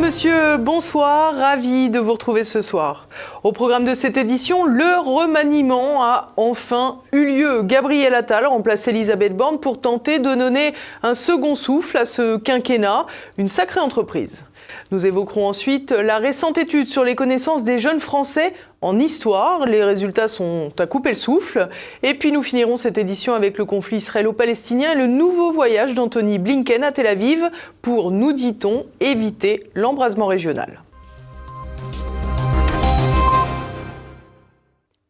Messieurs, 0.00 0.58
bonsoir, 0.58 1.34
ravi 1.34 1.90
de 1.90 1.98
vous 1.98 2.12
retrouver 2.12 2.44
ce 2.44 2.60
soir. 2.60 3.08
Au 3.42 3.52
programme 3.52 3.84
de 3.84 3.94
cette 3.94 4.16
édition, 4.16 4.64
le 4.64 5.00
remaniement 5.00 6.04
a 6.04 6.32
enfin 6.36 6.98
eu 7.12 7.26
lieu. 7.26 7.62
Gabriel 7.62 8.14
Attal 8.14 8.46
remplace 8.46 8.86
Elisabeth 8.88 9.36
Borne 9.36 9.58
pour 9.58 9.80
tenter 9.80 10.18
de 10.18 10.34
donner 10.34 10.74
un 11.02 11.14
second 11.14 11.54
souffle 11.54 11.96
à 11.96 12.04
ce 12.04 12.36
quinquennat, 12.36 13.06
une 13.38 13.48
sacrée 13.48 13.80
entreprise. 13.80 14.46
Nous 14.92 15.04
évoquerons 15.04 15.48
ensuite 15.48 15.90
la 15.90 16.18
récente 16.18 16.58
étude 16.58 16.86
sur 16.86 17.02
les 17.02 17.16
connaissances 17.16 17.64
des 17.64 17.78
jeunes 17.78 17.98
Français 17.98 18.54
en 18.80 18.98
histoire. 18.98 19.66
Les 19.66 19.82
résultats 19.82 20.28
sont 20.28 20.72
à 20.78 20.86
couper 20.86 21.08
le 21.10 21.16
souffle. 21.16 21.68
Et 22.04 22.14
puis 22.14 22.30
nous 22.30 22.42
finirons 22.42 22.76
cette 22.76 22.96
édition 22.96 23.34
avec 23.34 23.58
le 23.58 23.64
conflit 23.64 23.96
israélo-palestinien 23.96 24.92
et 24.92 24.96
le 24.96 25.08
nouveau 25.08 25.50
voyage 25.50 25.94
d'Anthony 25.94 26.38
Blinken 26.38 26.84
à 26.84 26.92
Tel 26.92 27.08
Aviv 27.08 27.50
pour, 27.82 28.12
nous 28.12 28.32
dit-on, 28.32 28.86
éviter 29.00 29.70
l'embrasement 29.74 30.26
régional. 30.26 30.80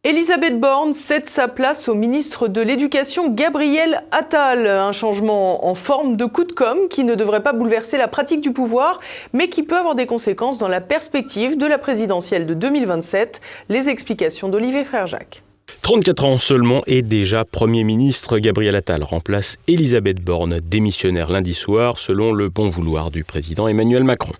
Elisabeth 0.06 0.60
Borne 0.60 0.92
cède 0.92 1.26
sa 1.26 1.48
place 1.48 1.88
au 1.88 1.96
ministre 1.96 2.46
de 2.46 2.60
l'Éducation 2.60 3.28
Gabriel 3.28 4.04
Attal. 4.12 4.68
Un 4.68 4.92
changement 4.92 5.66
en 5.66 5.74
forme 5.74 6.16
de 6.16 6.26
coup 6.26 6.44
de 6.44 6.52
com 6.52 6.78
qui 6.88 7.02
ne 7.02 7.16
devrait 7.16 7.42
pas 7.42 7.52
bouleverser 7.52 7.98
la 7.98 8.06
pratique 8.06 8.40
du 8.40 8.52
pouvoir, 8.52 9.00
mais 9.32 9.48
qui 9.48 9.64
peut 9.64 9.76
avoir 9.76 9.96
des 9.96 10.06
conséquences 10.06 10.58
dans 10.58 10.68
la 10.68 10.80
perspective 10.80 11.58
de 11.58 11.66
la 11.66 11.78
présidentielle 11.78 12.46
de 12.46 12.54
2027. 12.54 13.40
Les 13.68 13.88
explications 13.88 14.48
d'Olivier 14.48 14.84
Frère-Jacques. 14.84 15.42
34 15.82 16.24
ans 16.24 16.38
seulement 16.38 16.82
et 16.86 17.02
déjà 17.02 17.44
Premier 17.44 17.84
ministre 17.84 18.38
Gabriel 18.38 18.74
Attal 18.74 19.02
remplace 19.02 19.56
Elisabeth 19.66 20.20
Borne, 20.20 20.58
démissionnaire 20.60 21.30
lundi 21.30 21.54
soir 21.54 21.98
selon 21.98 22.32
le 22.32 22.48
bon 22.48 22.68
vouloir 22.68 23.10
du 23.10 23.24
président 23.24 23.68
Emmanuel 23.68 24.04
Macron. 24.04 24.32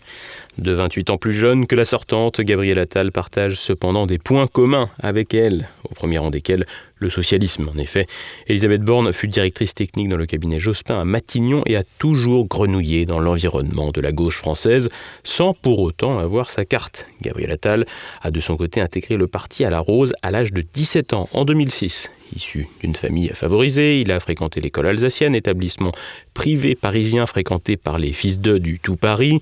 De 0.59 0.73
28 0.73 1.11
ans 1.11 1.19
plus 1.19 1.35
jeune 1.35 1.67
que 1.67 1.77
la 1.77 1.85
sortante, 1.85 2.41
Gabriel 2.41 2.79
Attal 2.79 3.13
partage 3.13 3.61
cependant 3.61 4.07
des 4.07 4.19
points 4.19 4.47
communs 4.47 4.89
avec 4.99 5.35
elle, 5.35 5.69
au 5.85 5.95
premier 5.95 6.17
rang 6.17 6.31
desquels 6.31 6.65
le 6.97 7.11
socialisme. 7.11 7.69
En 7.75 7.77
effet, 7.77 8.07
Elisabeth 8.47 8.81
Borne 8.81 9.13
fut 9.13 9.29
directrice 9.29 9.75
technique 9.75 10.09
dans 10.09 10.17
le 10.17 10.25
cabinet 10.25 10.59
Jospin 10.59 10.99
à 10.99 11.05
Matignon 11.05 11.63
et 11.67 11.77
a 11.77 11.83
toujours 11.99 12.47
grenouillé 12.47 13.05
dans 13.05 13.21
l'environnement 13.21 13.91
de 13.91 14.01
la 14.01 14.13
gauche 14.13 14.39
française, 14.39 14.89
sans 15.25 15.53
pour 15.53 15.81
autant 15.81 16.19
avoir 16.19 16.51
sa 16.51 16.65
carte. 16.65 17.07
Gabriel 17.21 17.53
Attal 17.53 17.85
a 18.23 18.31
de 18.31 18.41
son 18.41 18.57
côté 18.57 18.81
intégré 18.81 19.19
le 19.19 19.27
parti 19.27 19.63
à 19.63 19.69
la 19.69 19.81
Rose 19.81 20.15
à 20.23 20.31
l'âge 20.31 20.55
de 20.55 20.63
17 20.63 21.13
ans, 21.13 21.29
en 21.35 21.45
2006. 21.45 22.11
Issu 22.35 22.67
d'une 22.81 22.97
famille 22.97 23.29
favorisée, 23.35 24.01
il 24.01 24.11
a 24.11 24.21
fréquenté 24.21 24.63
l'école 24.63 24.87
alsacienne, 24.87 25.35
établissement 25.35 25.93
privé 26.33 26.75
parisien 26.75 27.27
fréquenté 27.27 27.77
par 27.77 27.99
les 27.99 28.15
fils 28.15 28.39
d'eux 28.39 28.59
du 28.59 28.81
tout 28.81 28.97
Paris. 28.97 29.41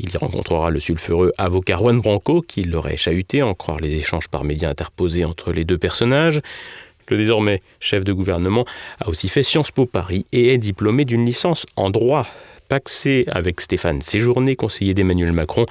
Il 0.00 0.14
y 0.14 0.16
rencontrera 0.16 0.70
le 0.70 0.78
sulfureux 0.78 1.32
avocat 1.38 1.76
Juan 1.76 2.00
Branco 2.00 2.40
qui 2.40 2.62
l'aurait 2.62 2.96
chahuté, 2.96 3.42
en 3.42 3.54
croire 3.54 3.78
les 3.78 3.96
échanges 3.96 4.28
par 4.28 4.44
médias 4.44 4.70
interposés 4.70 5.24
entre 5.24 5.52
les 5.52 5.64
deux 5.64 5.76
personnages. 5.76 6.40
Le 7.08 7.16
désormais 7.16 7.62
chef 7.80 8.04
de 8.04 8.12
gouvernement 8.12 8.64
a 9.00 9.08
aussi 9.08 9.28
fait 9.28 9.42
Sciences 9.42 9.72
Po 9.72 9.86
Paris 9.86 10.22
et 10.30 10.54
est 10.54 10.58
diplômé 10.58 11.04
d'une 11.04 11.26
licence 11.26 11.66
en 11.74 11.90
droit. 11.90 12.26
Paxé 12.68 13.24
avec 13.28 13.60
Stéphane 13.60 14.00
Séjourné, 14.00 14.54
conseiller 14.54 14.94
d'Emmanuel 14.94 15.32
Macron, 15.32 15.66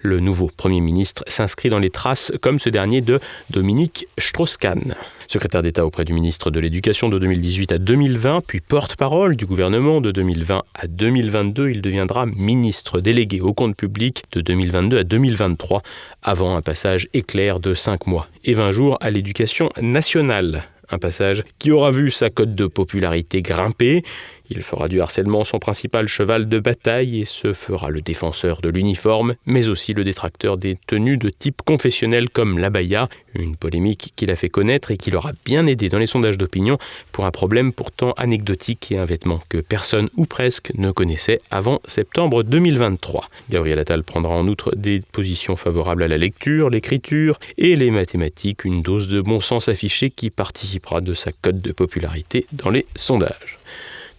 le 0.00 0.20
nouveau 0.20 0.50
Premier 0.56 0.80
ministre 0.80 1.24
s'inscrit 1.26 1.70
dans 1.70 1.78
les 1.78 1.90
traces 1.90 2.32
comme 2.40 2.58
ce 2.58 2.70
dernier 2.70 3.00
de 3.00 3.20
Dominique 3.50 4.06
Strauss-Kahn. 4.18 4.94
Secrétaire 5.26 5.62
d'État 5.62 5.84
auprès 5.84 6.04
du 6.04 6.12
ministre 6.12 6.50
de 6.50 6.60
l'Éducation 6.60 7.08
de 7.08 7.18
2018 7.18 7.72
à 7.72 7.78
2020, 7.78 8.42
puis 8.46 8.60
porte-parole 8.60 9.36
du 9.36 9.46
gouvernement 9.46 10.00
de 10.00 10.10
2020 10.10 10.62
à 10.74 10.86
2022, 10.86 11.70
il 11.70 11.82
deviendra 11.82 12.26
ministre 12.26 13.00
délégué 13.00 13.40
au 13.40 13.52
compte 13.52 13.76
public 13.76 14.22
de 14.32 14.40
2022 14.40 14.98
à 14.98 15.04
2023, 15.04 15.82
avant 16.22 16.56
un 16.56 16.62
passage 16.62 17.08
éclair 17.12 17.60
de 17.60 17.74
5 17.74 18.06
mois 18.06 18.28
et 18.44 18.54
20 18.54 18.72
jours 18.72 18.98
à 19.00 19.10
l'éducation 19.10 19.68
nationale. 19.80 20.64
Un 20.90 20.98
passage 20.98 21.44
qui 21.58 21.70
aura 21.70 21.90
vu 21.90 22.10
sa 22.10 22.30
cote 22.30 22.54
de 22.54 22.66
popularité 22.66 23.42
grimper. 23.42 24.02
Il 24.50 24.62
fera 24.62 24.88
du 24.88 25.00
harcèlement 25.00 25.44
son 25.44 25.58
principal 25.58 26.06
cheval 26.06 26.48
de 26.48 26.58
bataille 26.58 27.20
et 27.20 27.24
se 27.24 27.52
fera 27.52 27.90
le 27.90 28.00
défenseur 28.00 28.60
de 28.62 28.70
l'uniforme, 28.70 29.34
mais 29.44 29.68
aussi 29.68 29.92
le 29.92 30.04
détracteur 30.04 30.56
des 30.56 30.78
tenues 30.86 31.18
de 31.18 31.28
type 31.28 31.60
confessionnel 31.64 32.30
comme 32.30 32.58
l'abaya, 32.58 33.08
une 33.34 33.56
polémique 33.56 34.12
qu'il 34.16 34.30
a 34.30 34.36
fait 34.36 34.48
connaître 34.48 34.90
et 34.90 34.96
qui 34.96 35.10
l'aura 35.10 35.32
bien 35.44 35.66
aidé 35.66 35.88
dans 35.88 35.98
les 35.98 36.06
sondages 36.06 36.38
d'opinion 36.38 36.78
pour 37.12 37.26
un 37.26 37.30
problème 37.30 37.72
pourtant 37.72 38.12
anecdotique 38.16 38.90
et 38.90 38.98
un 38.98 39.04
vêtement 39.04 39.40
que 39.48 39.58
personne 39.58 40.08
ou 40.16 40.24
presque 40.24 40.72
ne 40.74 40.90
connaissait 40.90 41.40
avant 41.50 41.80
septembre 41.86 42.42
2023. 42.42 43.28
Gabriel 43.50 43.78
Attal 43.78 44.02
prendra 44.02 44.34
en 44.34 44.48
outre 44.48 44.74
des 44.74 45.02
positions 45.12 45.56
favorables 45.56 46.02
à 46.02 46.08
la 46.08 46.18
lecture, 46.18 46.70
l'écriture 46.70 47.38
et 47.58 47.76
les 47.76 47.90
mathématiques, 47.90 48.64
une 48.64 48.82
dose 48.82 49.08
de 49.08 49.20
bon 49.20 49.40
sens 49.40 49.68
affichée 49.68 50.10
qui 50.10 50.30
participera 50.30 51.00
de 51.00 51.12
sa 51.14 51.32
cote 51.32 51.60
de 51.60 51.72
popularité 51.72 52.46
dans 52.52 52.70
les 52.70 52.86
sondages. 52.96 53.58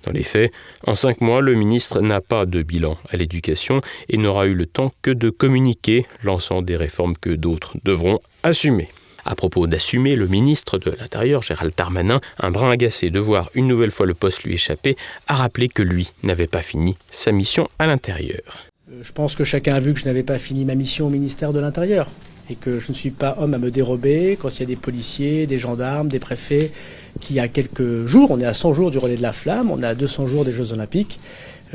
Dans 0.03 0.11
les 0.11 0.23
faits, 0.23 0.51
en 0.87 0.95
cinq 0.95 1.21
mois, 1.21 1.41
le 1.41 1.55
ministre 1.55 2.01
n'a 2.01 2.21
pas 2.21 2.45
de 2.45 2.63
bilan 2.63 2.97
à 3.09 3.17
l'éducation 3.17 3.81
et 4.07 4.17
n'aura 4.17 4.45
eu 4.45 4.53
le 4.53 4.65
temps 4.65 4.93
que 5.01 5.11
de 5.11 5.29
communiquer, 5.29 6.05
lançant 6.23 6.61
des 6.61 6.75
réformes 6.75 7.15
que 7.17 7.31
d'autres 7.31 7.73
devront 7.83 8.19
assumer. 8.43 8.89
À 9.25 9.35
propos 9.35 9.67
d'assumer, 9.67 10.15
le 10.15 10.27
ministre 10.27 10.77
de 10.77 10.91
l'Intérieur, 10.91 11.43
Gérald 11.43 11.73
Darmanin, 11.75 12.21
un 12.39 12.51
brin 12.51 12.71
agacé 12.71 13.09
de 13.09 13.19
voir 13.19 13.49
une 13.53 13.67
nouvelle 13.67 13.91
fois 13.91 14.05
le 14.05 14.13
poste 14.13 14.43
lui 14.43 14.53
échapper, 14.53 14.95
a 15.27 15.35
rappelé 15.35 15.67
que 15.67 15.83
lui 15.83 16.11
n'avait 16.23 16.47
pas 16.47 16.61
fini 16.61 16.95
sa 17.09 17.31
mission 17.31 17.67
à 17.77 17.85
l'intérieur. 17.85 18.69
Euh, 18.91 19.03
je 19.03 19.11
pense 19.11 19.35
que 19.35 19.43
chacun 19.43 19.75
a 19.75 19.79
vu 19.79 19.93
que 19.93 19.99
je 19.99 20.05
n'avais 20.05 20.23
pas 20.23 20.39
fini 20.39 20.65
ma 20.65 20.75
mission 20.75 21.07
au 21.07 21.09
ministère 21.09 21.53
de 21.53 21.59
l'Intérieur 21.59 22.07
et 22.49 22.55
que 22.55 22.79
je 22.79 22.89
ne 22.89 22.95
suis 22.95 23.11
pas 23.11 23.37
homme 23.39 23.53
à 23.53 23.57
me 23.57 23.71
dérober 23.71 24.37
quand 24.41 24.49
il 24.55 24.59
y 24.61 24.63
a 24.63 24.65
des 24.65 24.75
policiers, 24.75 25.47
des 25.47 25.59
gendarmes, 25.59 26.07
des 26.07 26.19
préfets 26.19 26.71
qui, 27.19 27.33
il 27.33 27.35
y 27.37 27.39
a 27.39 27.47
quelques 27.47 28.05
jours, 28.05 28.31
on 28.31 28.39
est 28.39 28.45
à 28.45 28.53
100 28.53 28.73
jours 28.73 28.91
du 28.91 28.97
relais 28.97 29.17
de 29.17 29.21
la 29.21 29.33
flamme, 29.33 29.71
on 29.71 29.81
est 29.81 29.87
à 29.87 29.95
200 29.95 30.27
jours 30.27 30.45
des 30.45 30.51
Jeux 30.51 30.73
Olympiques, 30.73 31.19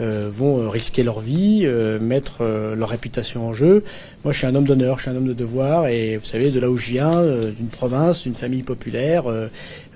euh, 0.00 0.28
vont 0.28 0.58
euh, 0.58 0.68
risquer 0.68 1.04
leur 1.04 1.20
vie, 1.20 1.62
euh, 1.64 2.00
mettre 2.00 2.44
leur 2.76 2.88
réputation 2.88 3.46
en 3.46 3.52
jeu. 3.52 3.84
Moi, 4.24 4.32
je 4.32 4.38
suis 4.38 4.46
un 4.46 4.54
homme 4.54 4.64
d'honneur, 4.64 4.98
je 4.98 5.02
suis 5.02 5.10
un 5.10 5.16
homme 5.16 5.28
de 5.28 5.34
devoir, 5.34 5.86
et 5.86 6.16
vous 6.16 6.24
savez, 6.24 6.50
de 6.50 6.58
là 6.58 6.68
où 6.68 6.76
je 6.76 6.90
viens, 6.90 7.22
d'une 7.56 7.68
province, 7.68 8.22
d'une 8.22 8.34
famille 8.34 8.62
populaire, 8.62 9.24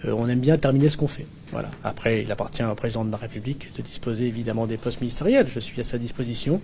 on 0.05 0.29
aime 0.29 0.39
bien 0.39 0.57
terminer 0.59 0.89
ce 0.89 0.97
qu'on 0.97 1.09
fait. 1.09 1.27
Voilà. 1.51 1.71
Après, 1.83 2.23
il 2.23 2.31
appartient 2.31 2.63
au 2.63 2.75
président 2.75 3.05
de 3.05 3.11
la 3.11 3.17
République 3.17 3.71
de 3.77 3.83
disposer 3.83 4.27
évidemment 4.27 4.67
des 4.67 4.77
postes 4.77 5.01
ministériels. 5.01 5.47
Je 5.49 5.61
suis 5.61 5.81
à 5.81 5.85
sa 5.85 5.99
disposition. 5.99 6.61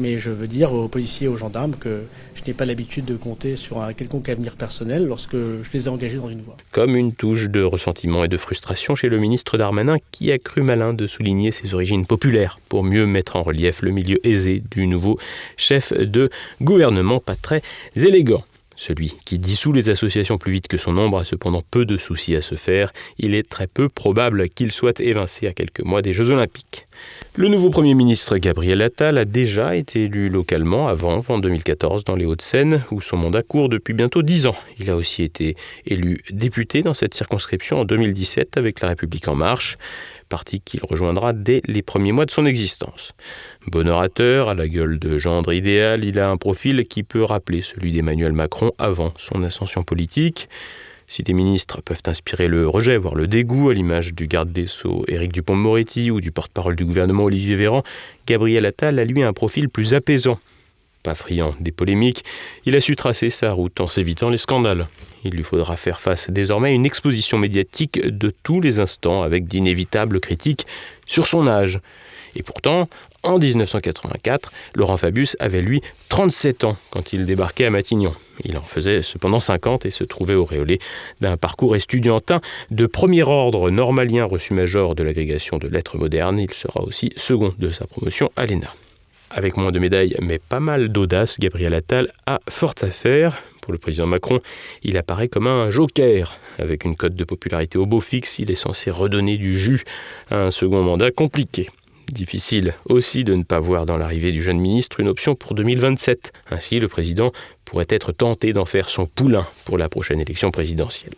Mais 0.00 0.18
je 0.18 0.30
veux 0.30 0.46
dire 0.46 0.72
aux 0.72 0.88
policiers 0.88 1.26
et 1.26 1.28
aux 1.28 1.36
gendarmes 1.36 1.74
que 1.78 2.04
je 2.34 2.42
n'ai 2.46 2.54
pas 2.54 2.64
l'habitude 2.64 3.04
de 3.04 3.16
compter 3.16 3.54
sur 3.56 3.82
un 3.82 3.92
quelconque 3.92 4.28
avenir 4.30 4.56
personnel 4.56 5.06
lorsque 5.06 5.36
je 5.36 5.70
les 5.74 5.86
ai 5.86 5.88
engagés 5.88 6.16
dans 6.16 6.30
une 6.30 6.40
voie. 6.40 6.56
Comme 6.72 6.96
une 6.96 7.12
touche 7.12 7.50
de 7.50 7.62
ressentiment 7.62 8.24
et 8.24 8.28
de 8.28 8.36
frustration 8.38 8.94
chez 8.94 9.08
le 9.08 9.18
ministre 9.18 9.58
Darmanin 9.58 9.96
qui 10.10 10.32
a 10.32 10.38
cru 10.38 10.62
malin 10.62 10.94
de 10.94 11.06
souligner 11.06 11.50
ses 11.50 11.74
origines 11.74 12.06
populaires 12.06 12.58
pour 12.68 12.82
mieux 12.82 13.06
mettre 13.06 13.36
en 13.36 13.42
relief 13.42 13.82
le 13.82 13.90
milieu 13.90 14.26
aisé 14.26 14.62
du 14.70 14.86
nouveau 14.86 15.18
chef 15.56 15.92
de 15.92 16.30
gouvernement 16.62 17.20
pas 17.20 17.36
très 17.36 17.62
élégant. 17.94 18.44
Celui 18.80 19.12
qui 19.26 19.38
dissout 19.38 19.72
les 19.72 19.90
associations 19.90 20.38
plus 20.38 20.52
vite 20.52 20.66
que 20.66 20.78
son 20.78 20.94
nombre 20.94 21.18
a 21.18 21.24
cependant 21.24 21.62
peu 21.70 21.84
de 21.84 21.98
soucis 21.98 22.34
à 22.34 22.40
se 22.40 22.54
faire. 22.54 22.94
Il 23.18 23.34
est 23.34 23.46
très 23.46 23.66
peu 23.66 23.90
probable 23.90 24.48
qu'il 24.48 24.72
soit 24.72 25.00
évincé 25.00 25.46
à 25.46 25.52
quelques 25.52 25.84
mois 25.84 26.00
des 26.00 26.14
Jeux 26.14 26.30
Olympiques. 26.30 26.86
Le 27.36 27.48
nouveau 27.48 27.68
Premier 27.68 27.92
ministre 27.92 28.38
Gabriel 28.38 28.80
Attal 28.80 29.18
a 29.18 29.26
déjà 29.26 29.76
été 29.76 30.04
élu 30.04 30.30
localement 30.30 30.88
avant, 30.88 31.20
en 31.28 31.38
2014, 31.38 32.04
dans 32.04 32.16
les 32.16 32.24
Hauts-de-Seine, 32.24 32.82
où 32.90 33.02
son 33.02 33.18
mandat 33.18 33.42
court 33.42 33.68
depuis 33.68 33.92
bientôt 33.92 34.22
dix 34.22 34.46
ans. 34.46 34.56
Il 34.78 34.88
a 34.88 34.96
aussi 34.96 35.24
été 35.24 35.56
élu 35.84 36.16
député 36.30 36.80
dans 36.80 36.94
cette 36.94 37.12
circonscription 37.12 37.80
en 37.80 37.84
2017 37.84 38.56
avec 38.56 38.80
La 38.80 38.88
République 38.88 39.28
En 39.28 39.34
Marche 39.34 39.76
parti 40.30 40.60
qu'il 40.60 40.80
rejoindra 40.82 41.34
dès 41.34 41.60
les 41.66 41.82
premiers 41.82 42.12
mois 42.12 42.24
de 42.24 42.30
son 42.30 42.46
existence. 42.46 43.12
Bon 43.66 43.86
orateur, 43.86 44.48
à 44.48 44.54
la 44.54 44.68
gueule 44.68 44.98
de 44.98 45.18
gendre 45.18 45.52
idéal, 45.52 46.04
il 46.04 46.18
a 46.18 46.30
un 46.30 46.38
profil 46.38 46.86
qui 46.86 47.02
peut 47.02 47.24
rappeler 47.24 47.60
celui 47.60 47.92
d'Emmanuel 47.92 48.32
Macron 48.32 48.70
avant 48.78 49.12
son 49.18 49.42
ascension 49.42 49.82
politique. 49.82 50.48
Si 51.06 51.24
des 51.24 51.32
ministres 51.32 51.82
peuvent 51.82 52.02
inspirer 52.06 52.46
le 52.46 52.68
rejet, 52.68 52.96
voire 52.96 53.16
le 53.16 53.26
dégoût, 53.26 53.68
à 53.68 53.74
l'image 53.74 54.14
du 54.14 54.28
garde 54.28 54.52
des 54.52 54.66
Sceaux 54.66 55.04
Éric 55.08 55.32
Dupont-Moretti 55.32 56.10
ou 56.12 56.20
du 56.20 56.30
porte-parole 56.30 56.76
du 56.76 56.84
gouvernement 56.84 57.24
Olivier 57.24 57.56
Véran, 57.56 57.82
Gabriel 58.26 58.64
Attal 58.64 58.98
a 59.00 59.04
lui 59.04 59.22
un 59.24 59.32
profil 59.32 59.68
plus 59.68 59.92
apaisant. 59.92 60.38
Pas 61.02 61.14
friand 61.14 61.54
des 61.60 61.72
polémiques, 61.72 62.24
il 62.66 62.76
a 62.76 62.80
su 62.80 62.94
tracer 62.94 63.30
sa 63.30 63.52
route 63.52 63.80
en 63.80 63.86
s'évitant 63.86 64.28
les 64.28 64.36
scandales. 64.36 64.88
Il 65.24 65.32
lui 65.32 65.42
faudra 65.42 65.76
faire 65.76 66.00
face 66.00 66.30
désormais 66.30 66.68
à 66.68 66.72
une 66.72 66.84
exposition 66.84 67.38
médiatique 67.38 68.06
de 68.06 68.30
tous 68.42 68.60
les 68.60 68.80
instants 68.80 69.22
avec 69.22 69.46
d'inévitables 69.46 70.20
critiques 70.20 70.66
sur 71.06 71.26
son 71.26 71.46
âge. 71.46 71.80
Et 72.36 72.42
pourtant, 72.42 72.88
en 73.22 73.38
1984, 73.38 74.52
Laurent 74.76 74.96
Fabius 74.96 75.36
avait 75.40 75.60
lui 75.60 75.82
37 76.08 76.64
ans 76.64 76.76
quand 76.90 77.12
il 77.12 77.26
débarquait 77.26 77.66
à 77.66 77.70
Matignon. 77.70 78.14
Il 78.44 78.56
en 78.56 78.62
faisait 78.62 79.02
cependant 79.02 79.40
50 79.40 79.84
et 79.84 79.90
se 79.90 80.04
trouvait 80.04 80.34
auréolé 80.34 80.78
d'un 81.20 81.36
parcours 81.36 81.76
estudiantin 81.76 82.40
de 82.70 82.86
premier 82.86 83.22
ordre 83.22 83.70
normalien 83.70 84.24
reçu 84.24 84.54
major 84.54 84.94
de 84.94 85.02
l'agrégation 85.02 85.58
de 85.58 85.68
lettres 85.68 85.98
modernes. 85.98 86.38
Il 86.38 86.52
sera 86.52 86.82
aussi 86.82 87.10
second 87.16 87.54
de 87.58 87.70
sa 87.70 87.86
promotion 87.86 88.30
à 88.36 88.46
l'ENA. 88.46 88.72
Avec 89.32 89.56
moins 89.56 89.70
de 89.70 89.78
médailles, 89.78 90.16
mais 90.20 90.40
pas 90.40 90.58
mal 90.58 90.88
d'audace, 90.88 91.38
Gabriel 91.38 91.72
Attal 91.72 92.10
a 92.26 92.40
fort 92.48 92.74
à 92.82 92.90
faire. 92.90 93.40
Pour 93.62 93.72
le 93.72 93.78
président 93.78 94.06
Macron, 94.06 94.40
il 94.82 94.98
apparaît 94.98 95.28
comme 95.28 95.46
un 95.46 95.70
joker. 95.70 96.36
Avec 96.58 96.84
une 96.84 96.96
cote 96.96 97.14
de 97.14 97.22
popularité 97.22 97.78
au 97.78 97.86
beau 97.86 98.00
fixe, 98.00 98.40
il 98.40 98.50
est 98.50 98.56
censé 98.56 98.90
redonner 98.90 99.36
du 99.36 99.56
jus 99.56 99.84
à 100.30 100.46
un 100.46 100.50
second 100.50 100.82
mandat 100.82 101.12
compliqué. 101.12 101.70
Difficile 102.10 102.74
aussi 102.86 103.22
de 103.22 103.34
ne 103.36 103.44
pas 103.44 103.60
voir 103.60 103.86
dans 103.86 103.96
l'arrivée 103.96 104.32
du 104.32 104.42
jeune 104.42 104.58
ministre 104.58 104.98
une 104.98 105.06
option 105.06 105.36
pour 105.36 105.54
2027. 105.54 106.32
Ainsi, 106.50 106.80
le 106.80 106.88
président 106.88 107.30
pourrait 107.64 107.86
être 107.88 108.10
tenté 108.10 108.52
d'en 108.52 108.64
faire 108.64 108.88
son 108.88 109.06
poulain 109.06 109.46
pour 109.64 109.78
la 109.78 109.88
prochaine 109.88 110.20
élection 110.20 110.50
présidentielle. 110.50 111.14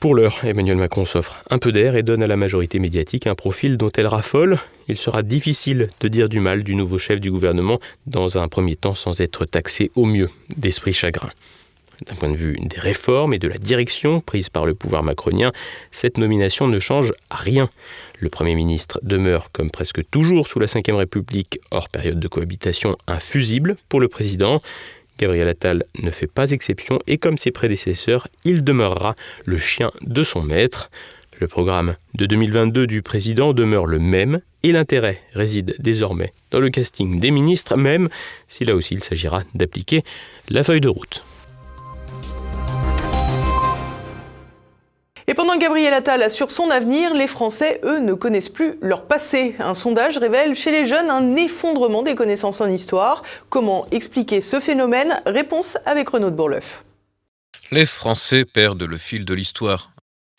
Pour 0.00 0.14
l'heure, 0.14 0.38
Emmanuel 0.44 0.76
Macron 0.76 1.04
s'offre 1.04 1.42
un 1.50 1.58
peu 1.58 1.72
d'air 1.72 1.96
et 1.96 2.04
donne 2.04 2.22
à 2.22 2.28
la 2.28 2.36
majorité 2.36 2.78
médiatique 2.78 3.26
un 3.26 3.34
profil 3.34 3.76
dont 3.76 3.90
elle 3.96 4.06
raffole. 4.06 4.60
Il 4.86 4.96
sera 4.96 5.24
difficile 5.24 5.88
de 5.98 6.06
dire 6.06 6.28
du 6.28 6.38
mal 6.38 6.62
du 6.62 6.76
nouveau 6.76 6.98
chef 6.98 7.18
du 7.18 7.32
gouvernement 7.32 7.80
dans 8.06 8.38
un 8.38 8.46
premier 8.46 8.76
temps 8.76 8.94
sans 8.94 9.20
être 9.20 9.44
taxé 9.44 9.90
au 9.96 10.04
mieux 10.04 10.28
d'esprit 10.56 10.92
chagrin. 10.92 11.30
D'un 12.06 12.14
point 12.14 12.30
de 12.30 12.36
vue 12.36 12.56
des 12.60 12.78
réformes 12.78 13.34
et 13.34 13.40
de 13.40 13.48
la 13.48 13.58
direction 13.58 14.20
prise 14.20 14.50
par 14.50 14.66
le 14.66 14.74
pouvoir 14.76 15.02
macronien, 15.02 15.50
cette 15.90 16.16
nomination 16.16 16.68
ne 16.68 16.78
change 16.78 17.12
rien. 17.28 17.68
Le 18.20 18.28
Premier 18.28 18.54
ministre 18.54 19.00
demeure, 19.02 19.50
comme 19.50 19.72
presque 19.72 20.08
toujours 20.10 20.46
sous 20.46 20.60
la 20.60 20.66
Ve 20.66 20.94
République, 20.94 21.58
hors 21.72 21.88
période 21.88 22.20
de 22.20 22.28
cohabitation, 22.28 22.96
infusible 23.08 23.76
pour 23.88 23.98
le 23.98 24.06
président. 24.06 24.62
Gabriel 25.18 25.48
Attal 25.48 25.84
ne 26.00 26.10
fait 26.10 26.26
pas 26.26 26.52
exception 26.52 26.98
et 27.06 27.18
comme 27.18 27.38
ses 27.38 27.50
prédécesseurs, 27.50 28.28
il 28.44 28.64
demeurera 28.64 29.16
le 29.44 29.58
chien 29.58 29.90
de 30.02 30.22
son 30.22 30.42
maître. 30.42 30.90
Le 31.40 31.48
programme 31.48 31.96
de 32.14 32.26
2022 32.26 32.86
du 32.86 33.02
président 33.02 33.52
demeure 33.52 33.86
le 33.86 33.98
même 33.98 34.40
et 34.62 34.72
l'intérêt 34.72 35.20
réside 35.34 35.76
désormais 35.78 36.32
dans 36.50 36.60
le 36.60 36.70
casting 36.70 37.20
des 37.20 37.30
ministres, 37.30 37.76
même 37.76 38.08
si 38.48 38.64
là 38.64 38.74
aussi 38.74 38.94
il 38.94 39.04
s'agira 39.04 39.42
d'appliquer 39.54 40.02
la 40.48 40.64
feuille 40.64 40.80
de 40.80 40.88
route. 40.88 41.22
Et 45.30 45.34
pendant 45.34 45.52
que 45.52 45.60
Gabriel 45.60 45.92
Attal 45.92 46.22
assure 46.22 46.50
son 46.50 46.70
avenir, 46.70 47.12
les 47.12 47.26
Français, 47.26 47.82
eux, 47.84 48.00
ne 48.00 48.14
connaissent 48.14 48.48
plus 48.48 48.78
leur 48.80 49.06
passé. 49.06 49.54
Un 49.58 49.74
sondage 49.74 50.16
révèle 50.16 50.54
chez 50.54 50.70
les 50.70 50.86
jeunes 50.86 51.10
un 51.10 51.36
effondrement 51.36 52.02
des 52.02 52.14
connaissances 52.14 52.62
en 52.62 52.68
histoire. 52.68 53.22
Comment 53.50 53.86
expliquer 53.90 54.40
ce 54.40 54.58
phénomène? 54.58 55.20
Réponse 55.26 55.76
avec 55.84 56.08
Renaud 56.08 56.30
de 56.30 56.34
Bourleuf. 56.34 56.82
Les 57.70 57.84
Français 57.84 58.46
perdent 58.46 58.84
le 58.84 58.96
fil 58.96 59.26
de 59.26 59.34
l'histoire. 59.34 59.90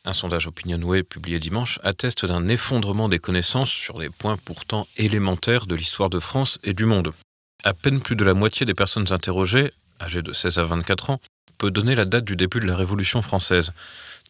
Un 0.05 0.13
sondage 0.13 0.47
Opinionway 0.47 1.03
publié 1.03 1.37
dimanche 1.37 1.79
atteste 1.83 2.25
d'un 2.25 2.47
effondrement 2.47 3.09
des 3.09 3.19
connaissances 3.19 3.69
sur 3.69 3.99
des 3.99 4.09
points 4.09 4.37
pourtant 4.43 4.87
élémentaires 4.97 5.67
de 5.67 5.75
l'histoire 5.75 6.09
de 6.09 6.19
France 6.19 6.57
et 6.63 6.73
du 6.73 6.85
monde. 6.85 7.11
À 7.63 7.75
peine 7.75 7.99
plus 7.99 8.15
de 8.15 8.25
la 8.25 8.33
moitié 8.33 8.65
des 8.65 8.73
personnes 8.73 9.13
interrogées, 9.13 9.71
âgées 10.01 10.23
de 10.23 10.33
16 10.33 10.57
à 10.57 10.63
24 10.63 11.11
ans, 11.11 11.19
peut 11.59 11.69
donner 11.69 11.93
la 11.93 12.05
date 12.05 12.25
du 12.25 12.35
début 12.35 12.59
de 12.59 12.65
la 12.65 12.75
Révolution 12.75 13.21
française. 13.21 13.71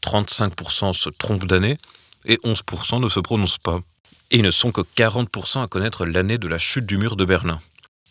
35% 0.06 0.94
se 0.94 1.10
trompent 1.10 1.46
d'année 1.46 1.78
et 2.26 2.36
11% 2.38 3.02
ne 3.02 3.10
se 3.10 3.20
prononcent 3.20 3.58
pas. 3.58 3.80
Et 4.32 4.38
ils 4.38 4.44
ne 4.44 4.52
sont 4.52 4.72
que 4.72 4.82
40% 4.82 5.64
à 5.64 5.68
connaître 5.68 6.06
l'année 6.06 6.38
de 6.38 6.48
la 6.48 6.58
chute 6.58 6.86
du 6.86 6.98
mur 6.98 7.16
de 7.16 7.26
Berlin. 7.26 7.60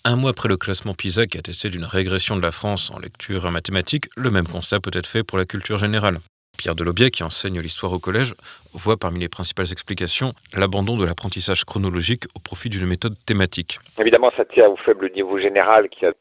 Un 0.04 0.16
mois 0.16 0.30
après 0.30 0.48
le 0.48 0.56
classement 0.56 0.94
PISA 0.94 1.26
qui 1.26 1.38
attestait 1.38 1.70
d'une 1.70 1.84
régression 1.84 2.36
de 2.36 2.42
la 2.42 2.50
France 2.50 2.90
en 2.90 2.98
lecture 2.98 3.46
et 3.46 3.50
mathématiques, 3.50 4.06
le 4.16 4.30
même 4.30 4.46
constat 4.46 4.80
peut 4.80 4.90
être 4.94 5.06
fait 5.06 5.22
pour 5.22 5.38
la 5.38 5.44
culture 5.44 5.78
générale. 5.78 6.18
Pierre 6.56 6.74
Delobier, 6.74 7.10
qui 7.10 7.22
enseigne 7.22 7.60
l'histoire 7.60 7.92
au 7.92 7.98
collège, 7.98 8.34
voit 8.72 8.96
parmi 8.96 9.20
les 9.20 9.28
principales 9.28 9.70
explications 9.70 10.32
l'abandon 10.56 10.96
de 10.96 11.04
l'apprentissage 11.04 11.64
chronologique 11.64 12.24
au 12.34 12.40
profit 12.40 12.68
d'une 12.68 12.86
méthode 12.86 13.14
thématique. 13.26 13.78
Évidemment, 13.98 14.32
ça 14.36 14.44
tient 14.44 14.68
au 14.68 14.76
faible 14.76 15.10
niveau 15.14 15.38
général 15.38 15.88
qu'il 15.88 16.02
y 16.02 16.06
a 16.06 16.12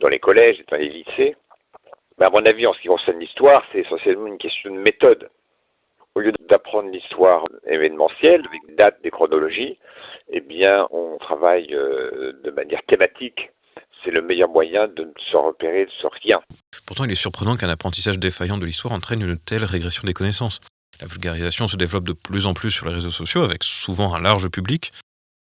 dans 0.00 0.08
les 0.08 0.18
collèges 0.18 0.56
et 0.60 0.64
dans 0.70 0.76
les 0.76 0.90
lycées. 0.90 1.36
Mais 2.18 2.26
à 2.26 2.30
mon 2.30 2.44
avis, 2.44 2.66
en 2.66 2.74
ce 2.74 2.80
qui 2.80 2.88
concerne 2.88 3.20
l'histoire, 3.20 3.62
c'est 3.72 3.80
essentiellement 3.80 4.26
une 4.26 4.38
question 4.38 4.74
de 4.74 4.80
méthode. 4.80 5.30
Au 6.14 6.20
lieu 6.20 6.32
d'apprendre 6.48 6.90
l'histoire 6.90 7.44
événementielle, 7.66 8.42
avec 8.48 8.60
des 8.68 8.74
dates, 8.74 9.00
des 9.02 9.10
chronologies, 9.10 9.78
eh 10.30 10.40
bien, 10.40 10.88
on 10.90 11.16
travaille 11.18 11.72
euh, 11.72 12.32
de 12.42 12.50
manière 12.50 12.82
thématique. 12.88 13.50
C'est 14.04 14.10
le 14.10 14.22
meilleur 14.22 14.48
moyen 14.48 14.88
de 14.88 15.12
se 15.30 15.36
repérer 15.36 15.86
ce 16.00 16.06
rien. 16.22 16.40
Pourtant, 16.86 17.04
il 17.04 17.12
est 17.12 17.16
surprenant 17.16 17.56
qu'un 17.56 17.68
apprentissage 17.68 18.18
défaillant 18.18 18.58
de 18.58 18.64
l'histoire 18.64 18.94
entraîne 18.94 19.22
une 19.22 19.38
telle 19.38 19.64
régression 19.64 20.02
des 20.04 20.14
connaissances. 20.14 20.60
La 21.00 21.06
vulgarisation 21.06 21.68
se 21.68 21.76
développe 21.76 22.04
de 22.04 22.12
plus 22.12 22.46
en 22.46 22.54
plus 22.54 22.70
sur 22.70 22.86
les 22.86 22.94
réseaux 22.94 23.12
sociaux, 23.12 23.42
avec 23.42 23.62
souvent 23.62 24.14
un 24.14 24.20
large 24.20 24.48
public. 24.48 24.92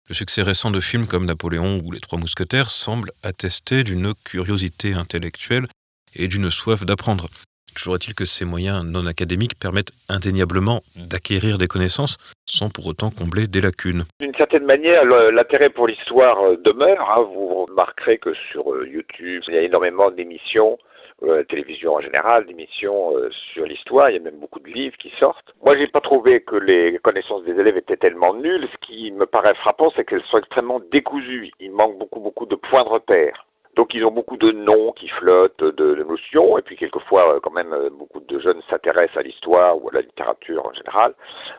Le 0.09 0.15
succès 0.15 0.43
récent 0.43 0.71
de 0.71 0.81
films 0.81 1.07
comme 1.07 1.27
Napoléon 1.27 1.81
ou 1.85 1.93
Les 1.93 2.01
Trois 2.01 2.19
Mousquetaires 2.19 2.71
semble 2.71 3.11
attester 3.23 3.85
d'une 3.85 4.15
curiosité 4.25 4.95
intellectuelle 4.95 5.67
et 6.15 6.29
d'une 6.29 6.51
soif 6.51 6.85
d'apprendre. 6.85 7.29
Toujours 7.75 7.95
est-il 7.95 8.15
que 8.15 8.27
ces 8.27 8.45
moyens 8.45 8.85
non 8.85 9.07
académiques 9.07 9.59
permettent 9.59 9.93
indéniablement 10.09 10.83
d'acquérir 10.95 11.57
des 11.57 11.69
connaissances 11.69 12.19
sans 12.45 12.69
pour 12.69 12.87
autant 12.87 13.11
combler 13.11 13.47
des 13.47 13.63
lacunes. 13.63 14.05
D'une 14.21 14.35
certaine 14.35 14.65
manière, 14.65 15.05
l'intérêt 15.05 15.71
pour 15.71 15.87
l'histoire 15.87 16.39
euh, 16.43 16.57
demeure. 16.57 17.11
Hein. 17.11 17.23
Vous 17.35 17.65
remarquerez 17.65 18.19
que 18.19 18.35
sur 18.51 18.73
euh, 18.73 18.87
YouTube, 18.87 19.43
il 19.49 19.55
y 19.55 19.57
a 19.57 19.63
énormément 19.63 20.11
d'émissions, 20.11 20.77
euh, 21.23 21.45
télévision 21.45 21.95
en 21.95 22.01
général, 22.01 22.47
d'émissions 22.47 23.15
sur 23.55 23.65
l'histoire. 23.65 24.11
Il 24.11 24.15
y 24.15 24.19
a 24.19 24.23
même 24.23 24.39
beaucoup 24.39 24.61
de 24.61 24.69
livres 24.69 24.97
qui 24.99 25.11
sortent. 25.19 25.55
Moi, 25.65 25.77
j'ai 25.79 25.87
pas 25.87 26.01
trouvé 26.01 26.41
que 26.43 26.57
les 26.57 26.99
connaissances 27.03 27.45
des 27.45 27.59
élèves 27.59 27.79
étaient 27.79 27.97
tellement 27.97 28.35
nulles. 28.35 28.69
Ce 28.71 28.87
qui 28.87 29.11
me 29.13 29.25
paraît 29.25 29.55
frappant, 29.55 29.91
c'est 29.97 30.05
qu'elles 30.05 30.25
sont 30.31 30.39
extrêmement 30.39 30.81
décousues. 30.93 31.51
Il 31.59 31.73
manque 31.73 31.99
beaucoup, 31.99 32.21
beaucoup 32.21 32.47
de 32.47 32.57
points 32.57 32.85
de 32.85 32.91
repère. 32.91 33.47
Donc 33.75 33.95
ils 33.95 34.05
ont 34.05 34.11
beaucoup 34.11 34.37
de 34.37 34.53
noms 34.53 34.93
qui 34.93 35.09
flottent, 35.09 35.65
de, 35.65 35.95
notions, 36.05 36.59
et 36.59 36.63
puis 36.63 36.77
quelquefois 36.77 37.37
euh, 37.37 37.41
quand 37.41 37.53
même 37.53 37.73
euh, 37.73 37.89
beaucoup 37.91 38.21
de 38.21 38.39
jeunes 38.39 38.61
s'intéressent 38.69 39.17
à 39.17 39.23
l'histoire 39.23 39.83
ou 39.83 39.89
à 39.89 39.95
la 39.95 40.01
littérature 40.03 40.67
en 40.67 40.73
général, 40.75 41.15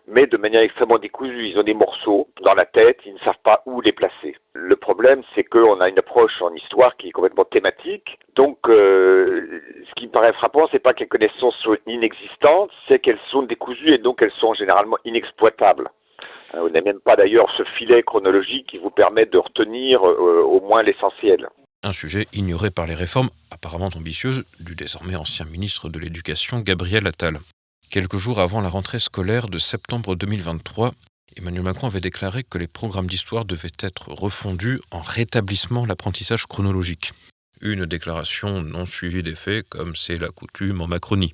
mais 0.08 0.28
de 0.28 0.38
manière 0.38 0.62
extrêmement 0.62 1.00
décousue. 1.00 1.48
Ils 1.48 1.58
ont 1.58 1.64
des 1.64 1.74
morceaux 1.74 2.28
dans 2.42 2.54
la 2.54 2.66
tête, 2.66 3.00
ils 3.06 3.16
ne 3.16 3.20
savent 3.20 3.42
pas 3.44 3.64
où 3.66 3.82
les 3.82 3.94
placer. 3.94 4.36
Le 4.54 4.76
problème, 4.76 5.24
c'est 5.34 5.44
qu'on 5.44 5.82
a 5.82 5.90
une 5.90 5.98
approche 5.98 6.40
en 6.42 6.54
histoire 6.54 6.96
qui 6.98 7.08
est 7.08 7.12
complètement 7.12 7.46
thématique. 7.46 8.20
Donc 8.36 8.60
euh, 8.70 9.62
ce 9.90 9.94
qui 9.96 10.06
me 10.06 10.12
paraît 10.12 10.34
frappant, 10.34 10.68
c'est 10.72 10.80
pas 10.80 10.94
que 10.94 11.00
les 11.00 11.08
connaissances 11.08 11.56
soient 11.58 11.78
inexistantes, 11.88 12.70
c'est 12.88 13.00
qu'elles 13.00 13.20
sont 13.32 13.42
décousues 13.42 13.96
et 13.96 13.98
donc 13.98 14.22
elles 14.22 14.32
sont 14.40 14.54
généralement 14.54 14.98
inexploitables. 15.04 15.90
Vous 16.56 16.70
n'avez 16.70 16.82
même 16.82 17.00
pas 17.00 17.16
d'ailleurs 17.16 17.50
ce 17.58 17.64
filet 17.64 18.04
chronologique 18.04 18.68
qui 18.68 18.78
vous 18.78 18.92
permet 18.92 19.26
de 19.26 19.40
retenir 19.40 20.04
au 20.04 20.62
moins 20.62 20.84
l'essentiel 20.84 21.48
un 21.84 21.92
sujet 21.92 22.28
ignoré 22.34 22.72
par 22.72 22.86
les 22.86 22.96
réformes 22.96 23.30
apparemment 23.52 23.90
ambitieuses 23.94 24.46
du 24.60 24.76
désormais 24.76 25.16
ancien 25.16 25.46
ministre 25.46 25.90
de 25.90 26.00
l'Éducation 26.00 26.60
Gabriel 26.60 27.06
Attal. 27.08 27.40
Quelques 27.90 28.18
jours 28.18 28.40
avant 28.40 28.62
la 28.62 28.70
rentrée 28.70 29.00
scolaire 29.00 29.48
de 29.48 29.60
septembre 29.60 30.16
2023, 30.16 30.94
Emmanuel 31.36 31.64
Macron 31.64 31.88
avait 31.88 32.02
déclaré 32.02 32.44
que 32.44 32.58
les 32.58 32.68
programmes 32.68 33.08
d'histoire 33.08 33.46
devaient 33.46 33.70
être 33.80 34.10
refondus 34.10 34.80
en 34.92 35.02
rétablissement 35.02 35.86
l'apprentissage 35.86 36.46
chronologique. 36.46 37.12
Une 37.62 37.86
déclaration 37.86 38.62
non 38.62 38.86
suivie 38.86 39.24
des 39.24 39.36
faits, 39.36 39.68
comme 39.70 39.96
c'est 39.96 40.18
la 40.18 40.30
coutume 40.30 40.82
en 40.82 40.88
Macronie. 40.88 41.34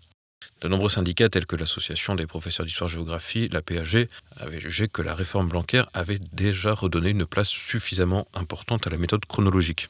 De 0.62 0.68
nombreux 0.68 0.90
syndicats 0.90 1.30
tels 1.30 1.46
que 1.46 1.56
l'Association 1.56 2.16
des 2.16 2.28
professeurs 2.28 2.66
d'histoire-géographie, 2.66 3.50
la 3.50 3.62
PAG, 3.62 4.08
avaient 4.38 4.60
jugé 4.60 4.88
que 4.88 5.02
la 5.02 5.16
réforme 5.16 5.48
Blanquer 5.48 5.84
avait 5.94 6.20
déjà 6.34 6.74
redonné 6.74 7.12
une 7.12 7.26
place 7.26 7.50
suffisamment 7.50 8.28
importante 8.34 8.86
à 8.86 8.90
la 8.90 8.98
méthode 8.98 9.26
chronologique. 9.26 9.90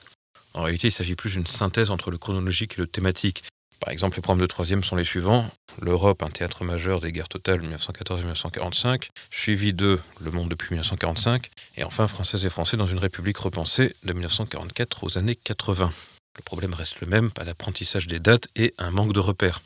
En 0.53 0.63
réalité, 0.63 0.87
il 0.87 0.91
s'agit 0.91 1.15
plus 1.15 1.33
d'une 1.33 1.45
synthèse 1.45 1.91
entre 1.91 2.11
le 2.11 2.17
chronologique 2.17 2.73
et 2.77 2.81
le 2.81 2.87
thématique. 2.87 3.43
Par 3.79 3.93
exemple, 3.93 4.17
les 4.17 4.21
programmes 4.21 4.41
de 4.41 4.45
troisième 4.45 4.83
sont 4.83 4.95
les 4.95 5.05
suivants. 5.05 5.49
L'Europe, 5.81 6.21
un 6.23 6.29
théâtre 6.29 6.65
majeur 6.65 6.99
des 6.99 7.11
guerres 7.11 7.29
totales 7.29 7.61
1914-1945, 7.61 9.09
suivi 9.31 9.73
de 9.73 9.99
Le 10.21 10.31
monde 10.31 10.49
depuis 10.49 10.71
1945, 10.71 11.49
et 11.77 11.83
enfin 11.83 12.07
Françaises 12.07 12.45
et 12.45 12.49
Français 12.49 12.75
dans 12.75 12.87
une 12.87 12.99
république 12.99 13.37
repensée 13.37 13.93
de 14.03 14.13
1944 14.13 15.03
aux 15.05 15.17
années 15.17 15.35
80. 15.35 15.91
Le 16.37 16.43
problème 16.43 16.73
reste 16.73 16.99
le 16.99 17.07
même, 17.07 17.31
pas 17.31 17.45
d'apprentissage 17.45 18.07
des 18.07 18.19
dates 18.19 18.47
et 18.55 18.73
un 18.77 18.91
manque 18.91 19.13
de 19.13 19.19
repères. 19.19 19.61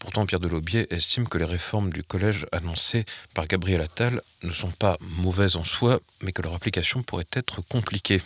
Pourtant, 0.00 0.26
Pierre 0.26 0.40
Delobier 0.40 0.92
estime 0.92 1.28
que 1.28 1.38
les 1.38 1.44
réformes 1.44 1.92
du 1.92 2.02
collège 2.02 2.46
annoncées 2.50 3.04
par 3.34 3.46
Gabriel 3.46 3.80
Attal 3.80 4.20
ne 4.42 4.50
sont 4.50 4.72
pas 4.72 4.98
mauvaises 5.00 5.54
en 5.54 5.62
soi, 5.62 6.00
mais 6.22 6.32
que 6.32 6.42
leur 6.42 6.54
application 6.54 7.04
pourrait 7.04 7.28
être 7.32 7.60
compliquée. 7.60 8.20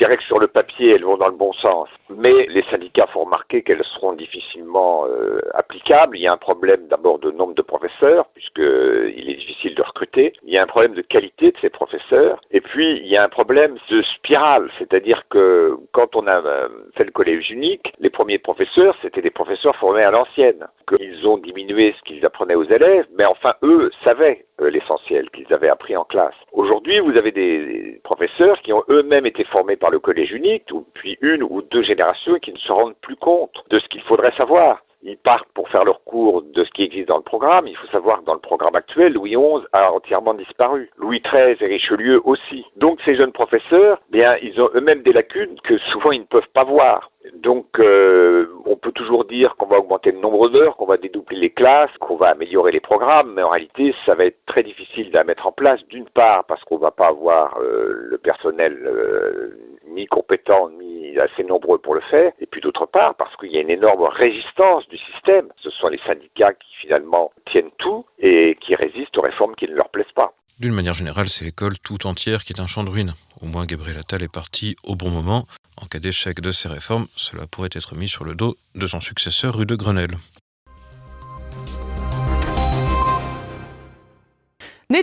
Dirais 0.00 0.16
que 0.16 0.24
sur 0.24 0.38
le 0.38 0.48
papier, 0.48 0.94
elles 0.94 1.04
vont 1.04 1.18
dans 1.18 1.28
le 1.28 1.36
bon 1.36 1.52
sens. 1.52 1.88
Mais 2.08 2.46
les 2.46 2.62
syndicats 2.70 3.06
font 3.08 3.24
remarquer 3.24 3.62
qu'elles 3.62 3.84
seront 3.94 4.14
difficilement 4.14 5.04
euh, 5.06 5.40
applicables. 5.52 6.16
Il 6.16 6.22
y 6.22 6.26
a 6.26 6.32
un 6.32 6.38
problème 6.38 6.88
d'abord 6.88 7.18
de 7.18 7.30
nombre 7.30 7.54
de 7.54 7.62
professeurs, 7.62 8.26
puisqu'il 8.34 9.30
est 9.30 9.36
difficile 9.36 9.74
de 9.74 9.82
recruter. 9.82 10.32
Il 10.42 10.52
y 10.52 10.58
a 10.58 10.62
un 10.62 10.66
problème 10.66 10.94
de 10.94 11.02
qualité 11.02 11.50
de 11.52 11.56
ces 11.60 11.68
professeurs. 11.68 12.40
Et 12.50 12.62
puis, 12.62 12.96
il 12.96 13.08
y 13.08 13.16
a 13.16 13.22
un 13.22 13.28
problème 13.28 13.76
de 13.90 14.02
spirale. 14.16 14.70
C'est-à-dire 14.78 15.22
que 15.28 15.76
quand 15.92 16.16
on 16.16 16.26
a 16.26 16.40
euh, 16.40 16.68
fait 16.96 17.04
le 17.04 17.12
collège 17.12 17.50
unique, 17.50 17.92
les 17.98 18.10
premiers 18.10 18.38
professeurs, 18.38 18.96
c'était 19.02 19.22
des 19.22 19.30
professeurs 19.30 19.76
formés 19.76 20.02
à 20.02 20.10
l'ancienne. 20.10 20.66
Ils 20.98 21.26
ont 21.26 21.38
diminué 21.38 21.94
ce 21.98 22.02
qu'ils 22.02 22.24
apprenaient 22.24 22.56
aux 22.56 22.64
élèves, 22.64 23.06
mais 23.16 23.24
enfin, 23.24 23.54
eux 23.62 23.90
savaient 24.02 24.44
euh, 24.60 24.70
l'essentiel 24.70 25.30
qu'ils 25.30 25.52
avaient 25.52 25.68
appris 25.68 25.96
en 25.96 26.04
classe. 26.04 26.34
Aujourd'hui, 26.52 26.98
vous 27.00 27.16
avez 27.16 27.32
des 27.32 28.00
professeurs 28.02 28.60
qui 28.62 28.72
ont 28.72 28.82
eux-mêmes 28.88 29.26
été 29.26 29.44
formés 29.44 29.76
par 29.76 29.89
le 29.90 29.98
collège 29.98 30.32
unique, 30.32 30.64
ou 30.72 30.86
puis 30.94 31.18
une 31.20 31.42
ou 31.42 31.62
deux 31.62 31.82
générations 31.82 32.38
qui 32.38 32.52
ne 32.52 32.58
se 32.58 32.72
rendent 32.72 32.96
plus 33.00 33.16
compte 33.16 33.54
de 33.70 33.78
ce 33.78 33.88
qu'il 33.88 34.02
faudrait 34.02 34.34
savoir. 34.36 34.82
Ils 35.02 35.16
partent 35.16 35.48
pour 35.54 35.68
faire 35.70 35.84
leur 35.84 36.04
cours 36.04 36.42
de 36.42 36.62
ce 36.62 36.70
qui 36.72 36.82
existe 36.82 37.08
dans 37.08 37.16
le 37.16 37.22
programme. 37.22 37.66
Il 37.66 37.76
faut 37.76 37.86
savoir 37.86 38.20
que 38.20 38.26
dans 38.26 38.34
le 38.34 38.40
programme 38.40 38.74
actuel, 38.74 39.14
Louis 39.14 39.30
XI 39.30 39.64
a 39.72 39.92
entièrement 39.92 40.34
disparu. 40.34 40.90
Louis 40.98 41.20
XIII 41.20 41.56
et 41.58 41.66
Richelieu 41.66 42.20
aussi. 42.24 42.66
Donc 42.76 43.00
ces 43.04 43.16
jeunes 43.16 43.32
professeurs, 43.32 43.98
bien, 44.10 44.36
ils 44.42 44.60
ont 44.60 44.68
eux-mêmes 44.74 45.02
des 45.02 45.14
lacunes 45.14 45.58
que 45.64 45.78
souvent 45.90 46.12
ils 46.12 46.20
ne 46.20 46.26
peuvent 46.26 46.50
pas 46.52 46.64
voir. 46.64 47.10
Donc, 47.34 47.66
euh, 47.78 48.46
on 48.64 48.76
peut 48.76 48.92
toujours 48.92 49.24
dire 49.26 49.54
qu'on 49.56 49.66
va 49.66 49.78
augmenter 49.78 50.10
le 50.10 50.20
nombre 50.20 50.48
d'heures, 50.48 50.76
qu'on 50.76 50.86
va 50.86 50.96
dédoubler 50.96 51.36
les 51.36 51.50
classes, 51.50 51.90
qu'on 52.00 52.16
va 52.16 52.28
améliorer 52.28 52.72
les 52.72 52.80
programmes, 52.80 53.34
mais 53.34 53.42
en 53.42 53.50
réalité, 53.50 53.94
ça 54.06 54.14
va 54.14 54.24
être 54.24 54.38
très 54.46 54.62
difficile 54.62 55.14
à 55.16 55.24
mettre 55.24 55.46
en 55.46 55.52
place. 55.52 55.80
D'une 55.88 56.08
part, 56.08 56.44
parce 56.44 56.62
qu'on 56.64 56.78
va 56.78 56.90
pas 56.90 57.08
avoir 57.08 57.58
euh, 57.58 57.92
le 57.92 58.18
personnel 58.18 58.74
euh, 58.86 59.54
ni 59.94 60.06
compétent 60.06 60.70
ni 60.70 61.18
assez 61.18 61.44
nombreux 61.44 61.78
pour 61.78 61.94
le 61.94 62.00
faire, 62.02 62.32
et 62.40 62.46
puis 62.46 62.60
d'autre 62.60 62.86
part, 62.86 63.14
parce 63.16 63.34
qu'il 63.36 63.52
y 63.52 63.58
a 63.58 63.60
une 63.60 63.70
énorme 63.70 64.04
résistance 64.04 64.88
du 64.88 64.98
système. 64.98 65.48
Ce 65.62 65.70
sont 65.70 65.88
les 65.88 66.00
syndicats 66.06 66.52
qui 66.52 66.68
finalement 66.80 67.32
tiennent 67.50 67.70
tout 67.78 68.04
et 68.18 68.56
qui 68.60 68.74
résistent 68.74 69.18
aux 69.18 69.22
réformes 69.22 69.54
qui 69.54 69.66
ne 69.66 69.74
leur 69.74 69.88
plaisent 69.90 70.12
pas. 70.14 70.32
D'une 70.58 70.74
manière 70.74 70.94
générale, 70.94 71.28
c'est 71.28 71.44
l'école 71.44 71.78
tout 71.78 72.06
entière 72.06 72.44
qui 72.44 72.52
est 72.52 72.60
un 72.60 72.66
champ 72.66 72.84
de 72.84 72.90
ruines. 72.90 73.14
Au 73.40 73.46
moins, 73.46 73.64
Gabriel 73.64 73.96
Attal 73.96 74.22
est 74.22 74.32
parti 74.32 74.76
au 74.84 74.94
bon 74.94 75.10
moment. 75.10 75.46
En 75.80 75.86
cas 75.86 75.98
d'échec 75.98 76.40
de 76.40 76.50
ces 76.50 76.68
réformes, 76.68 77.06
cela 77.16 77.46
pourrait 77.46 77.70
être 77.72 77.94
mis 77.94 78.08
sur 78.08 78.24
le 78.24 78.34
dos 78.34 78.56
de 78.74 78.86
son 78.86 79.00
successeur 79.00 79.56
rue 79.56 79.64
de 79.64 79.74
Grenelle. 79.74 80.16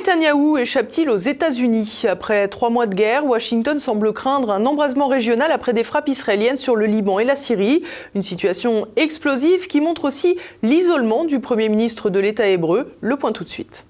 Netanyahou 0.08 0.58
échappe-t-il 0.58 1.10
aux 1.10 1.18
États-Unis 1.18 2.04
Après 2.08 2.48
trois 2.48 2.70
mois 2.70 2.88
de 2.88 2.96
guerre, 2.96 3.26
Washington 3.26 3.78
semble 3.78 4.14
craindre 4.14 4.52
un 4.52 4.66
embrasement 4.66 5.10
régional 5.10 5.52
après 5.52 5.74
des 5.74 5.84
frappes 5.84 6.08
israéliennes 6.08 6.56
sur 6.56 6.78
le 6.78 6.86
Liban 6.86 7.20
et 7.20 7.26
la 7.26 7.36
Syrie. 7.36 7.84
Une 8.16 8.24
situation 8.24 8.88
explosive 8.96 9.68
qui 9.68 9.82
montre 9.82 10.06
aussi 10.06 10.38
l'isolement 10.64 11.26
du 11.26 11.42
Premier 11.42 11.68
ministre 11.68 12.10
de 12.10 12.22
l'État 12.22 12.48
hébreu. 12.48 12.96
Le 13.02 13.18
point 13.18 13.34
tout 13.34 13.44
de 13.44 13.50
suite. 13.50 13.86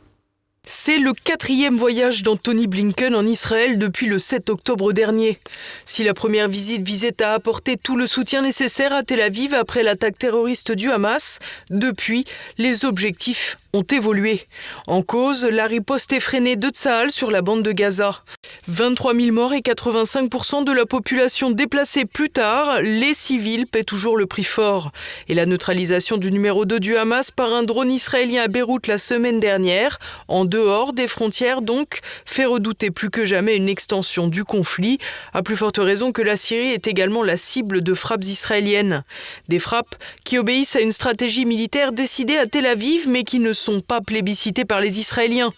C'est 0.70 0.98
le 0.98 1.14
quatrième 1.14 1.78
voyage 1.78 2.24
d'Anthony 2.24 2.66
Blinken 2.66 3.16
en 3.16 3.26
Israël 3.26 3.78
depuis 3.78 4.08
le 4.08 4.18
7 4.18 4.50
octobre 4.50 4.94
dernier. 4.94 5.40
Si 5.86 6.04
la 6.04 6.16
première 6.16 6.50
visite 6.50 6.86
visait 6.86 7.22
à 7.22 7.34
apporter 7.34 7.78
tout 7.78 7.96
le 7.96 8.08
soutien 8.08 8.42
nécessaire 8.42 8.92
à 8.92 9.04
Tel 9.04 9.22
Aviv 9.22 9.54
après 9.54 9.84
l'attaque 9.84 10.18
terroriste 10.18 10.72
du 10.72 10.92
Hamas, 10.92 11.38
depuis, 11.70 12.26
les 12.58 12.86
objectifs 12.86 13.58
ont 13.74 13.84
évolué. 13.84 14.48
En 14.88 15.02
cause, 15.02 15.46
la 15.46 15.68
riposte 15.68 16.14
effrénée 16.14 16.56
de 16.56 16.70
Tsahal 16.70 17.12
sur 17.12 17.32
la 17.32 17.42
bande 17.42 17.64
de 17.64 17.72
Gaza. 17.72 18.24
23 18.68 19.16
000 19.16 19.32
morts 19.32 19.54
et 19.54 19.60
85% 19.60 20.64
de 20.64 20.72
la 20.72 20.86
population 20.86 21.52
déplacée 21.52 22.06
plus 22.06 22.30
tard, 22.30 22.82
les 22.82 23.14
civils 23.14 23.68
paient 23.68 23.84
toujours 23.84 24.18
le 24.18 24.26
prix 24.26 24.44
fort. 24.44 24.92
Et 25.28 25.34
la 25.34 25.46
neutralisation 25.46 26.18
du 26.18 26.32
numéro 26.32 26.66
2 26.66 26.80
du 26.80 26.98
Hamas 26.98 27.32
par 27.32 27.54
un 27.54 27.64
drone 27.64 27.92
israélien 27.92 28.44
à 28.44 28.48
Beyrouth 28.48 28.88
la 28.88 28.98
semaine 28.98 29.40
dernière, 29.40 30.00
en 30.28 30.46
dehors 30.46 30.94
des 30.94 31.08
frontières 31.08 31.62
donc, 31.62 32.00
fait 32.26 32.46
redouter 32.46 32.92
plus 32.92 33.10
que 33.10 33.26
jamais 33.26 33.56
une 33.56 33.70
extension 33.70 34.28
du 34.28 34.44
conflit, 34.44 34.98
à 35.34 35.44
plus 35.44 35.58
forte 35.58 35.78
raison 35.78 36.12
que 36.12 36.22
la 36.22 36.38
Syrie 36.38 36.72
est 36.72 36.88
également 36.88 37.24
la 37.24 37.38
cible 37.38 37.82
de 37.82 37.94
frappes 37.94 38.26
israéliennes. 38.26 39.04
Des 39.48 39.60
frappes 39.60 39.96
qui 40.24 40.38
obéissent 40.38 40.76
à 40.76 40.82
une 40.82 40.92
stratégie 40.92 41.46
militaire 41.46 41.92
décidée 41.92 42.38
à 42.38 42.48
Tel 42.48 42.66
Aviv 42.66 43.08
mais 43.08 43.24
qui 43.24 43.40
ne 43.40 43.54
sont 43.58 43.82
pas 43.82 44.02
plébiscités 44.02 44.66
par 44.66 44.82
les 44.82 45.00
Israéliens. 45.00 45.54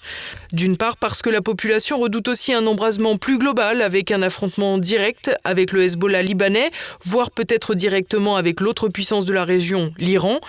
D'une 0.53 0.77
part 0.77 0.97
parce 0.97 1.21
que 1.21 1.29
la 1.29 1.41
population 1.41 1.99
redoute 1.99 2.27
aussi 2.27 2.53
un 2.53 2.65
embrasement 2.65 3.17
plus 3.17 3.37
global 3.37 3.81
avec 3.81 4.11
un 4.11 4.21
affrontement 4.21 4.77
direct 4.77 5.31
avec 5.43 5.71
le 5.71 5.83
Hezbollah 5.83 6.21
libanais, 6.21 6.71
voire 7.03 7.31
peut-être 7.31 7.75
directement 7.75 8.35
avec 8.35 8.61
l'autre 8.61 8.89
puissance 8.89 9.25
de 9.25 9.33
la 9.33 9.45
région, 9.45 9.93
l'Iran, 9.97 10.39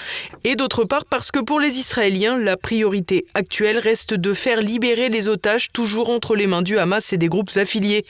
et 0.45 0.57
d'autre 0.57 0.85
part 0.85 1.04
parce 1.04 1.30
que 1.30 1.40
pour 1.40 1.61
les 1.61 1.78
Israéliens, 1.78 2.38
la 2.38 2.57
priorité 2.57 3.26
actuelle 3.35 3.78
reste 3.78 4.14
de 4.14 4.33
faire 4.35 4.61
libérer 4.61 5.09
les 5.09 5.28
otages 5.28 5.73
toujours 5.73 6.11
entre 6.11 6.37
les 6.37 6.47
mains 6.47 6.62
du 6.62 6.78
Hamas 6.78 7.12
et 7.12 7.19
des 7.19 7.28
groupes 7.28 7.50
affiliés. 7.57 8.04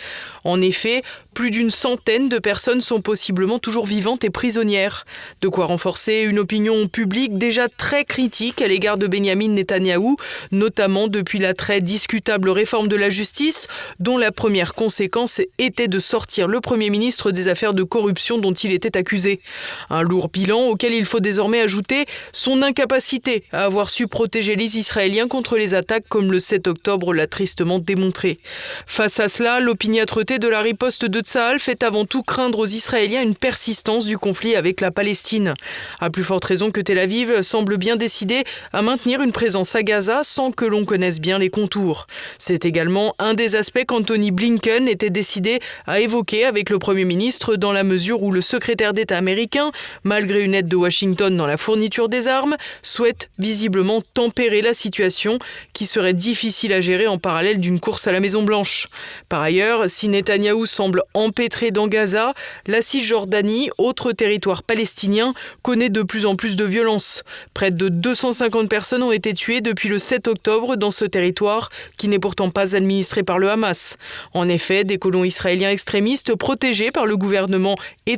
En 0.44 0.60
effet, 0.60 1.02
plus 1.34 1.50
d'une 1.50 1.70
centaine 1.70 2.28
de 2.28 2.38
personnes 2.38 2.80
sont 2.80 3.00
possiblement 3.00 3.58
toujours 3.58 3.86
vivantes 3.86 4.24
et 4.24 4.30
prisonnières. 4.30 5.06
De 5.40 5.48
quoi 5.48 5.66
renforcer 5.66 6.22
une 6.22 6.38
opinion 6.38 6.88
publique 6.88 7.38
déjà 7.38 7.68
très 7.68 8.04
critique 8.04 8.60
à 8.62 8.66
l'égard 8.66 8.98
de 8.98 9.06
Benjamin 9.06 9.48
Netanyahou, 9.48 10.16
notamment 10.52 11.08
depuis 11.08 11.38
la 11.38 11.54
très 11.54 11.80
discutable 11.80 12.50
réforme 12.50 12.88
de 12.88 12.96
la 12.96 13.10
justice, 13.10 13.68
dont 13.98 14.18
la 14.18 14.32
première 14.32 14.74
conséquence 14.74 15.40
était 15.58 15.88
de 15.88 15.98
sortir 15.98 16.48
le 16.48 16.60
Premier 16.60 16.90
ministre 16.90 17.30
des 17.30 17.48
affaires 17.48 17.74
de 17.74 17.82
corruption 17.82 18.38
dont 18.38 18.52
il 18.52 18.72
était 18.72 18.96
accusé. 18.96 19.40
Un 19.88 20.02
lourd 20.02 20.28
bilan 20.28 20.66
auquel 20.66 20.94
il 20.94 21.04
faut 21.04 21.20
désormais 21.20 21.60
ajouter 21.60 22.06
son 22.32 22.62
incapacité 22.62 23.44
à 23.52 23.64
avoir 23.64 23.90
su 23.90 24.08
protéger 24.08 24.56
les 24.56 24.78
Israéliens 24.78 25.28
contre 25.28 25.56
les 25.56 25.74
attaques 25.74 26.04
comme 26.08 26.32
le 26.32 26.40
7 26.40 26.66
octobre 26.66 27.14
l'a 27.14 27.26
tristement 27.26 27.78
démontré. 27.78 28.38
Face 28.86 29.20
à 29.20 29.28
cela, 29.28 29.60
l'opiniâtreté 29.60 30.38
de 30.38 30.48
la 30.48 30.60
riposte 30.60 31.04
de 31.04 31.19
Tsahal 31.20 31.58
fait 31.58 31.82
avant 31.82 32.04
tout 32.04 32.22
craindre 32.22 32.58
aux 32.58 32.66
Israéliens 32.66 33.22
une 33.22 33.34
persistance 33.34 34.04
du 34.04 34.18
conflit 34.18 34.56
avec 34.56 34.80
la 34.80 34.90
Palestine. 34.90 35.54
À 36.00 36.10
plus 36.10 36.24
forte 36.24 36.44
raison 36.44 36.70
que 36.70 36.80
Tel 36.80 36.98
Aviv 36.98 37.42
semble 37.42 37.76
bien 37.76 37.96
décidé 37.96 38.44
à 38.72 38.82
maintenir 38.82 39.22
une 39.22 39.32
présence 39.32 39.74
à 39.74 39.82
Gaza 39.82 40.22
sans 40.24 40.52
que 40.52 40.64
l'on 40.64 40.84
connaisse 40.84 41.20
bien 41.20 41.38
les 41.38 41.50
contours. 41.50 42.06
C'est 42.38 42.64
également 42.64 43.14
un 43.18 43.34
des 43.34 43.56
aspects 43.56 43.84
qu'Anthony 43.86 44.30
Blinken 44.30 44.88
était 44.88 45.10
décidé 45.10 45.60
à 45.86 46.00
évoquer 46.00 46.44
avec 46.44 46.70
le 46.70 46.78
Premier 46.78 47.04
ministre 47.04 47.56
dans 47.56 47.72
la 47.72 47.84
mesure 47.84 48.22
où 48.22 48.32
le 48.32 48.40
secrétaire 48.40 48.94
d'État 48.94 49.16
américain, 49.16 49.70
malgré 50.04 50.42
une 50.42 50.54
aide 50.54 50.68
de 50.68 50.76
Washington 50.76 51.36
dans 51.36 51.46
la 51.46 51.56
fourniture 51.56 52.08
des 52.08 52.28
armes, 52.28 52.56
souhaite 52.82 53.30
visiblement 53.38 54.02
tempérer 54.14 54.62
la 54.62 54.74
situation 54.74 55.38
qui 55.72 55.86
serait 55.86 56.14
difficile 56.14 56.72
à 56.72 56.80
gérer 56.80 57.06
en 57.06 57.18
parallèle 57.18 57.60
d'une 57.60 57.80
course 57.80 58.06
à 58.06 58.12
la 58.12 58.20
Maison-Blanche. 58.20 58.88
Par 59.28 59.40
ailleurs, 59.40 59.88
si 59.88 60.08
Netanyahou 60.08 60.66
semble 60.66 61.02
empêtré 61.14 61.70
dans 61.70 61.88
Gaza, 61.88 62.34
la 62.66 62.82
Cisjordanie, 62.82 63.70
autre 63.78 64.12
territoire 64.12 64.62
palestinien, 64.62 65.34
connaît 65.62 65.88
de 65.88 66.02
plus 66.02 66.26
en 66.26 66.36
plus 66.36 66.56
de 66.56 66.64
violences. 66.64 67.24
Près 67.54 67.70
de 67.70 67.88
250 67.88 68.68
personnes 68.68 69.02
ont 69.02 69.12
été 69.12 69.34
tuées 69.34 69.60
depuis 69.60 69.88
le 69.88 69.98
7 69.98 70.28
octobre 70.28 70.76
dans 70.76 70.90
ce 70.90 71.04
territoire 71.04 71.68
qui 71.96 72.08
n'est 72.08 72.18
pourtant 72.18 72.50
pas 72.50 72.76
administré 72.76 73.22
par 73.22 73.38
le 73.38 73.50
Hamas. 73.50 73.96
En 74.34 74.48
effet, 74.48 74.84
des 74.84 74.98
colons 74.98 75.24
israéliens 75.24 75.70
extrémistes 75.70 76.34
protégés 76.34 76.90
par 76.90 77.06
le 77.06 77.16
gouvernement 77.16 77.76
et 78.06 78.16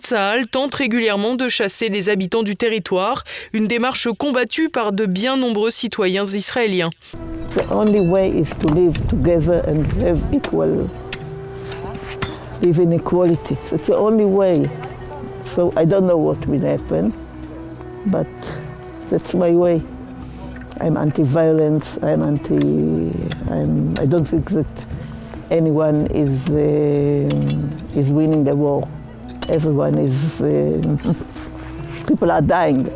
tentent 0.50 0.74
régulièrement 0.74 1.34
de 1.34 1.48
chasser 1.48 1.88
les 1.88 2.08
habitants 2.08 2.42
du 2.42 2.56
territoire, 2.56 3.24
une 3.52 3.66
démarche 3.66 4.08
combattue 4.18 4.68
par 4.68 4.92
de 4.92 5.06
bien 5.06 5.36
nombreux 5.36 5.70
citoyens 5.70 6.26
israéliens. 6.26 6.90
The 7.50 7.70
only 7.70 8.00
way 8.00 8.28
is 8.28 8.48
to 8.60 8.74
live 8.74 8.94
together 9.08 9.62
and 9.66 9.84
equal, 10.32 10.88
live 12.62 12.78
in 12.78 12.92
equality. 12.92 13.56
That's 13.70 13.88
the 13.88 13.96
only 13.96 14.24
way. 14.24 14.70
So 15.54 15.72
I 15.76 15.84
don't 15.84 16.06
know 16.06 16.16
what 16.16 16.46
will 16.46 16.60
happen, 16.60 17.12
but 18.06 18.28
that's 19.10 19.34
my 19.34 19.50
way. 19.50 19.82
I'm 20.80 20.96
anti-violence. 20.96 21.98
I'm 22.02 22.22
anti. 22.22 22.56
I'm, 23.50 23.98
I 23.98 24.06
don't 24.06 24.26
think 24.26 24.50
that 24.50 24.86
anyone 25.50 26.06
is 26.08 26.48
uh, 26.48 27.98
is 27.98 28.10
winning 28.12 28.44
the 28.44 28.56
war. 28.56 28.88
Everyone 29.48 29.98
is. 29.98 30.40
Uh, 30.40 30.80
people 32.06 32.30
are 32.30 32.42
dying. 32.42 32.88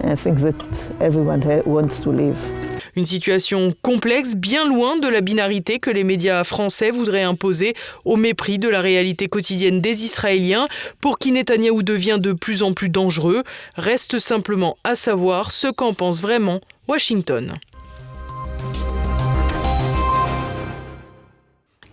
And 0.00 0.12
I 0.12 0.16
think 0.16 0.40
that 0.40 0.92
everyone 1.00 1.40
wants 1.64 2.00
to 2.00 2.10
live. 2.10 2.65
Une 2.96 3.04
situation 3.04 3.74
complexe, 3.82 4.34
bien 4.34 4.66
loin 4.66 4.96
de 4.96 5.06
la 5.06 5.20
binarité 5.20 5.78
que 5.78 5.90
les 5.90 6.02
médias 6.02 6.44
français 6.44 6.90
voudraient 6.90 7.24
imposer 7.24 7.74
au 8.06 8.16
mépris 8.16 8.58
de 8.58 8.70
la 8.70 8.80
réalité 8.80 9.26
quotidienne 9.28 9.82
des 9.82 10.06
Israéliens, 10.06 10.66
pour 11.02 11.18
qui 11.18 11.30
Netanyahou 11.30 11.82
devient 11.82 12.16
de 12.18 12.32
plus 12.32 12.62
en 12.62 12.72
plus 12.72 12.88
dangereux. 12.88 13.42
Reste 13.74 14.18
simplement 14.18 14.78
à 14.82 14.94
savoir 14.94 15.52
ce 15.52 15.66
qu'en 15.66 15.92
pense 15.92 16.22
vraiment 16.22 16.60
Washington. 16.88 17.58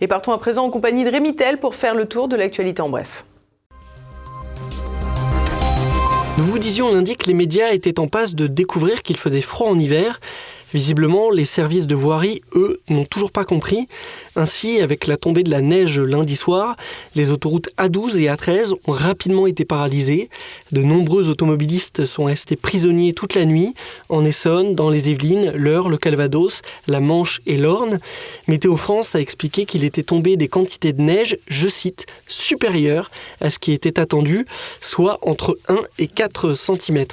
Et 0.00 0.06
partons 0.06 0.32
à 0.32 0.38
présent 0.38 0.64
en 0.64 0.70
compagnie 0.70 1.04
de 1.04 1.10
Rémi 1.10 1.36
Tell 1.36 1.58
pour 1.58 1.74
faire 1.74 1.94
le 1.94 2.06
tour 2.06 2.28
de 2.28 2.36
l'actualité 2.36 2.80
en 2.80 2.88
bref. 2.88 3.26
Nous 6.38 6.44
vous 6.44 6.58
disions 6.58 6.92
lundi 6.92 7.14
que 7.14 7.26
les 7.26 7.34
médias 7.34 7.72
étaient 7.72 8.00
en 8.00 8.08
passe 8.08 8.34
de 8.34 8.46
découvrir 8.46 9.02
qu'il 9.02 9.18
faisait 9.18 9.42
froid 9.42 9.68
en 9.68 9.78
hiver. 9.78 10.18
Visiblement, 10.74 11.30
les 11.30 11.44
services 11.44 11.86
de 11.86 11.94
voirie, 11.94 12.42
eux, 12.56 12.80
n'ont 12.88 13.04
toujours 13.04 13.30
pas 13.30 13.44
compris. 13.44 13.86
Ainsi, 14.34 14.80
avec 14.80 15.06
la 15.06 15.16
tombée 15.16 15.44
de 15.44 15.50
la 15.50 15.60
neige 15.60 16.00
lundi 16.00 16.34
soir, 16.34 16.74
les 17.14 17.30
autoroutes 17.30 17.68
A12 17.78 18.16
et 18.16 18.26
A13 18.26 18.74
ont 18.88 18.92
rapidement 18.92 19.46
été 19.46 19.64
paralysées. 19.64 20.28
De 20.72 20.82
nombreux 20.82 21.30
automobilistes 21.30 22.06
sont 22.06 22.24
restés 22.24 22.56
prisonniers 22.56 23.12
toute 23.12 23.36
la 23.36 23.44
nuit 23.44 23.72
en 24.08 24.24
Essonne, 24.24 24.74
dans 24.74 24.90
les 24.90 25.10
Yvelines, 25.10 25.52
l'Eure, 25.52 25.88
le 25.88 25.96
Calvados, 25.96 26.62
la 26.88 26.98
Manche 26.98 27.40
et 27.46 27.56
l'Orne. 27.56 28.00
Météo 28.48 28.76
France 28.76 29.14
a 29.14 29.20
expliqué 29.20 29.66
qu'il 29.66 29.84
était 29.84 30.02
tombé 30.02 30.36
des 30.36 30.48
quantités 30.48 30.92
de 30.92 31.02
neige, 31.02 31.38
je 31.46 31.68
cite, 31.68 32.06
supérieures 32.26 33.12
à 33.40 33.50
ce 33.50 33.60
qui 33.60 33.70
était 33.70 34.00
attendu, 34.00 34.44
soit 34.80 35.20
entre 35.22 35.56
1 35.68 35.76
et 36.00 36.08
4 36.08 36.54
cm. 36.54 37.04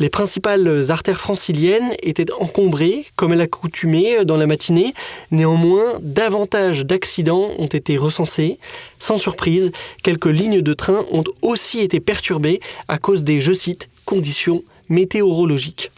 Les 0.00 0.08
principales 0.08 0.90
artères 0.90 1.20
franciliennes 1.20 1.92
étaient 2.02 2.32
encombrées, 2.32 3.04
comme 3.16 3.32
à 3.32 3.36
l'accoutumée 3.36 4.24
dans 4.24 4.38
la 4.38 4.46
matinée. 4.46 4.94
Néanmoins, 5.30 5.98
davantage 6.00 6.86
d'accidents 6.86 7.50
ont 7.58 7.66
été 7.66 7.98
recensés. 7.98 8.58
Sans 8.98 9.18
surprise, 9.18 9.72
quelques 10.02 10.24
lignes 10.24 10.62
de 10.62 10.72
train 10.72 11.04
ont 11.12 11.24
aussi 11.42 11.80
été 11.80 12.00
perturbées 12.00 12.60
à 12.88 12.96
cause 12.96 13.24
des, 13.24 13.42
je 13.42 13.52
cite, 13.52 13.90
conditions 14.06 14.64
météorologiques. 14.88 15.92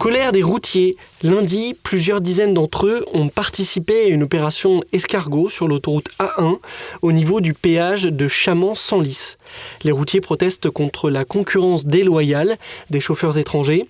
Colère 0.00 0.32
des 0.32 0.42
routiers. 0.42 0.96
Lundi, 1.22 1.74
plusieurs 1.74 2.22
dizaines 2.22 2.54
d'entre 2.54 2.86
eux 2.86 3.04
ont 3.12 3.28
participé 3.28 4.04
à 4.04 4.08
une 4.08 4.22
opération 4.22 4.82
escargot 4.92 5.50
sur 5.50 5.68
l'autoroute 5.68 6.08
A1 6.18 6.56
au 7.02 7.12
niveau 7.12 7.42
du 7.42 7.52
péage 7.52 8.04
de 8.04 8.26
Chaman-Senlis. 8.26 9.36
Les 9.84 9.92
routiers 9.92 10.22
protestent 10.22 10.70
contre 10.70 11.10
la 11.10 11.26
concurrence 11.26 11.84
déloyale 11.84 12.56
des 12.88 13.00
chauffeurs 13.00 13.36
étrangers. 13.36 13.86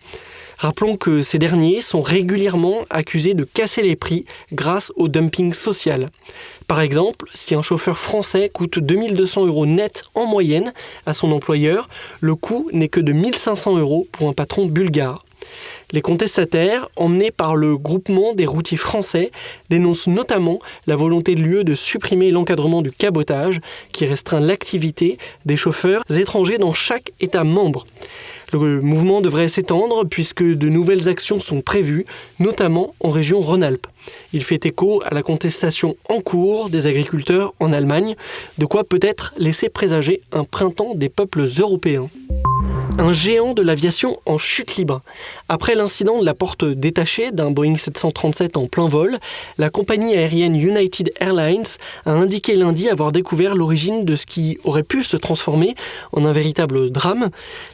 Rappelons 0.59 0.97
que 0.97 1.23
ces 1.23 1.39
derniers 1.39 1.81
sont 1.81 2.03
régulièrement 2.03 2.85
accusés 2.91 3.35
de 3.35 3.45
casser 3.45 3.81
les 3.81 3.97
prix 3.97 4.27
grâce 4.53 4.93
au 4.97 5.09
dumping 5.09 5.55
social. 5.55 6.11
Par 6.67 6.81
exemple, 6.83 7.31
si 7.35 7.55
un 7.55 7.63
chauffeur 7.63 7.99
français 7.99 8.51
coûte 8.53 8.79
2200 8.79 9.47
euros 9.47 9.65
net 9.65 10.03
en 10.15 10.27
moyenne 10.27 10.75
à 11.07 11.15
son 11.15 11.33
employeur, 11.33 11.89
le 12.21 12.35
coût 12.35 12.69
n'est 12.73 12.89
que 12.89 13.01
de 13.01 13.13
1500 13.13 13.79
euros 13.79 14.09
pour 14.13 14.29
un 14.29 14.33
patron 14.33 14.67
bulgare. 14.67 15.25
Les 15.93 16.03
contestataires, 16.03 16.89
emmenés 16.97 17.31
par 17.31 17.57
le 17.57 17.77
groupement 17.77 18.35
des 18.35 18.47
routiers 18.47 18.77
français, 18.77 19.33
dénoncent 19.71 20.07
notamment 20.07 20.61
la 20.87 20.97
volonté 20.97 21.35
de 21.35 21.41
l'UE 21.41 21.65
de 21.65 21.75
supprimer 21.75 22.31
l'encadrement 22.31 22.83
du 22.83 22.93
cabotage, 22.93 23.61
qui 23.93 24.07
restreint 24.07 24.41
l'activité 24.41 25.19
des 25.47 25.57
chauffeurs 25.57 26.03
étrangers 26.11 26.59
dans 26.59 26.73
chaque 26.73 27.13
État 27.21 27.45
membre. 27.45 27.87
Le 28.53 28.81
mouvement 28.81 29.21
devrait 29.21 29.49
s'étendre 29.49 30.05
puisque 30.05 30.43
de 30.43 30.69
nouvelles 30.69 31.09
actions 31.09 31.39
sont 31.39 31.61
prévues, 31.61 32.05
notamment 32.39 32.95
en 33.01 33.11
région 33.11 33.41
Rhône-Alpes. 33.41 33.87
Il 34.33 34.43
fait 34.43 34.67
écho 34.67 35.03
à 35.05 35.15
la 35.15 35.23
contestation 35.23 35.97
en 36.09 36.21
cours 36.21 36.71
des 36.71 36.87
agriculteurs 36.87 37.55
en 37.61 37.73
Allemagne, 37.73 38.17
de 38.59 38.67
quoi 38.67 38.85
peut-être 38.85 39.35
laisser 39.39 39.69
présager 39.69 40.21
un 40.33 40.45
printemps 40.45 40.95
des 40.95 41.09
peuples 41.09 41.45
européens 41.59 42.09
un 42.99 43.13
géant 43.13 43.55
de 43.55 43.63
l'aviation 43.63 44.21
en 44.27 44.37
chute 44.37 44.77
libre. 44.77 45.01
Après 45.49 45.75
l'incident 45.75 46.21
de 46.21 46.25
la 46.25 46.35
porte 46.35 46.65
détachée 46.65 47.31
d'un 47.31 47.51
Boeing 47.51 47.77
737 47.77 48.57
en 48.57 48.67
plein 48.67 48.89
vol, 48.89 49.19
la 49.59 49.71
compagnie 49.71 50.17
aérienne 50.17 50.55
United 50.55 51.13
Airlines 51.19 51.65
a 52.05 52.13
indiqué 52.13 52.57
lundi 52.57 52.89
avoir 52.89 53.13
découvert 53.13 53.55
l'origine 53.55 54.05
de 54.05 54.17
ce 54.17 54.27
qui 54.27 54.59
aurait 54.65 54.83
pu 54.83 55.03
se 55.03 55.17
transformer 55.17 55.75
en 56.13 56.25
un 56.25 56.33
véritable 56.33 56.91
drame. 56.91 57.31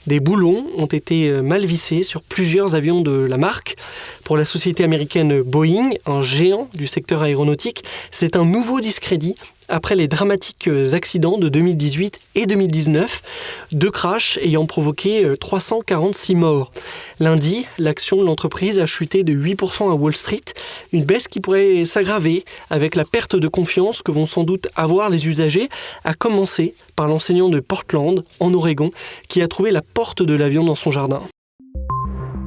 Des 0.07 0.21
boulons 0.21 0.66
ont 0.77 0.87
été 0.87 1.31
mal 1.43 1.65
vissés 1.65 2.03
sur 2.03 2.23
plusieurs 2.23 2.75
avions 2.75 3.01
de 3.01 3.13
la 3.13 3.37
marque. 3.37 3.77
Pour 4.25 4.37
la 4.37 4.45
société 4.45 4.85
américaine 4.85 5.43
Boeing, 5.43 5.91
un 6.07 6.23
géant 6.23 6.69
du 6.75 6.87
secteur 6.87 7.23
aéronautique, 7.23 7.85
c'est 8.11 8.37
un 8.37 8.45
nouveau 8.45 8.81
discrédit 8.81 9.37
après 9.69 9.95
les 9.95 10.09
dramatiques 10.09 10.69
euh, 10.69 10.95
accidents 10.95 11.39
de 11.39 11.49
2018 11.49 12.21
et 12.35 12.47
2019, 12.47 13.23
deux 13.73 13.91
crashs 13.91 14.39
ayant 14.43 14.67
provoqué 14.67 15.35
346 15.41 16.33
euh, 16.33 16.37
morts. 16.37 16.73
Lundi, 17.21 17.67
l'action 17.79 18.17
de 18.19 18.25
l'entreprise 18.25 18.79
a 18.79 18.87
chuté 18.87 19.25
de 19.25 19.33
8% 19.33 19.91
à 19.91 19.95
Wall 19.95 20.17
Street, 20.17 20.45
une 20.93 21.05
baisse 21.05 21.29
qui 21.29 21.41
pourrait 21.41 21.85
s'aggraver 21.85 22.45
avec 22.71 22.95
la 22.95 23.05
perte 23.05 23.37
de 23.37 23.49
confiance 23.49 24.03
que 24.03 24.13
vont 24.13 24.27
sans 24.27 24.45
doute 24.45 24.69
avoir 24.77 25.11
les 25.11 25.29
usagers, 25.29 25.69
à 26.05 26.15
commencer 26.15 26.75
par 26.95 27.09
l'enseignant 27.09 27.49
de 27.49 27.61
Portland, 27.61 28.25
en 28.41 28.55
Oregon, 28.55 28.91
qui 29.29 29.43
a 29.43 29.49
trouvé 29.49 29.71
la 29.71 29.83
porte 29.83 30.23
de 30.23 30.35
l'avion 30.35 30.65
dans 30.65 30.75
son 30.75 30.91
jardin. 30.91 31.23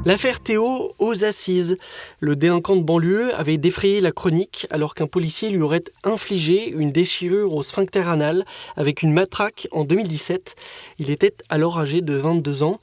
L'affaire 0.05 0.39
Théo 0.39 0.93
aux 0.97 1.25
assises. 1.25 1.77
Le 2.21 2.37
délinquant 2.37 2.77
de 2.77 2.81
banlieue 2.83 3.35
avait 3.35 3.57
défrayé 3.57 3.99
la 3.99 4.13
chronique 4.13 4.65
alors 4.69 4.95
qu'un 4.95 5.07
policier 5.07 5.49
lui 5.49 5.61
aurait 5.61 5.83
infligé 6.05 6.69
une 6.69 6.93
déchirure 6.93 7.53
au 7.53 7.63
sphincter 7.63 8.07
anal 8.07 8.45
avec 8.77 9.01
une 9.01 9.11
matraque 9.11 9.67
en 9.71 9.83
2017. 9.83 10.55
Il 10.99 11.09
était 11.09 11.35
alors 11.49 11.79
âgé 11.79 11.99
de 11.99 12.13
22 12.13 12.63
ans. 12.63 12.79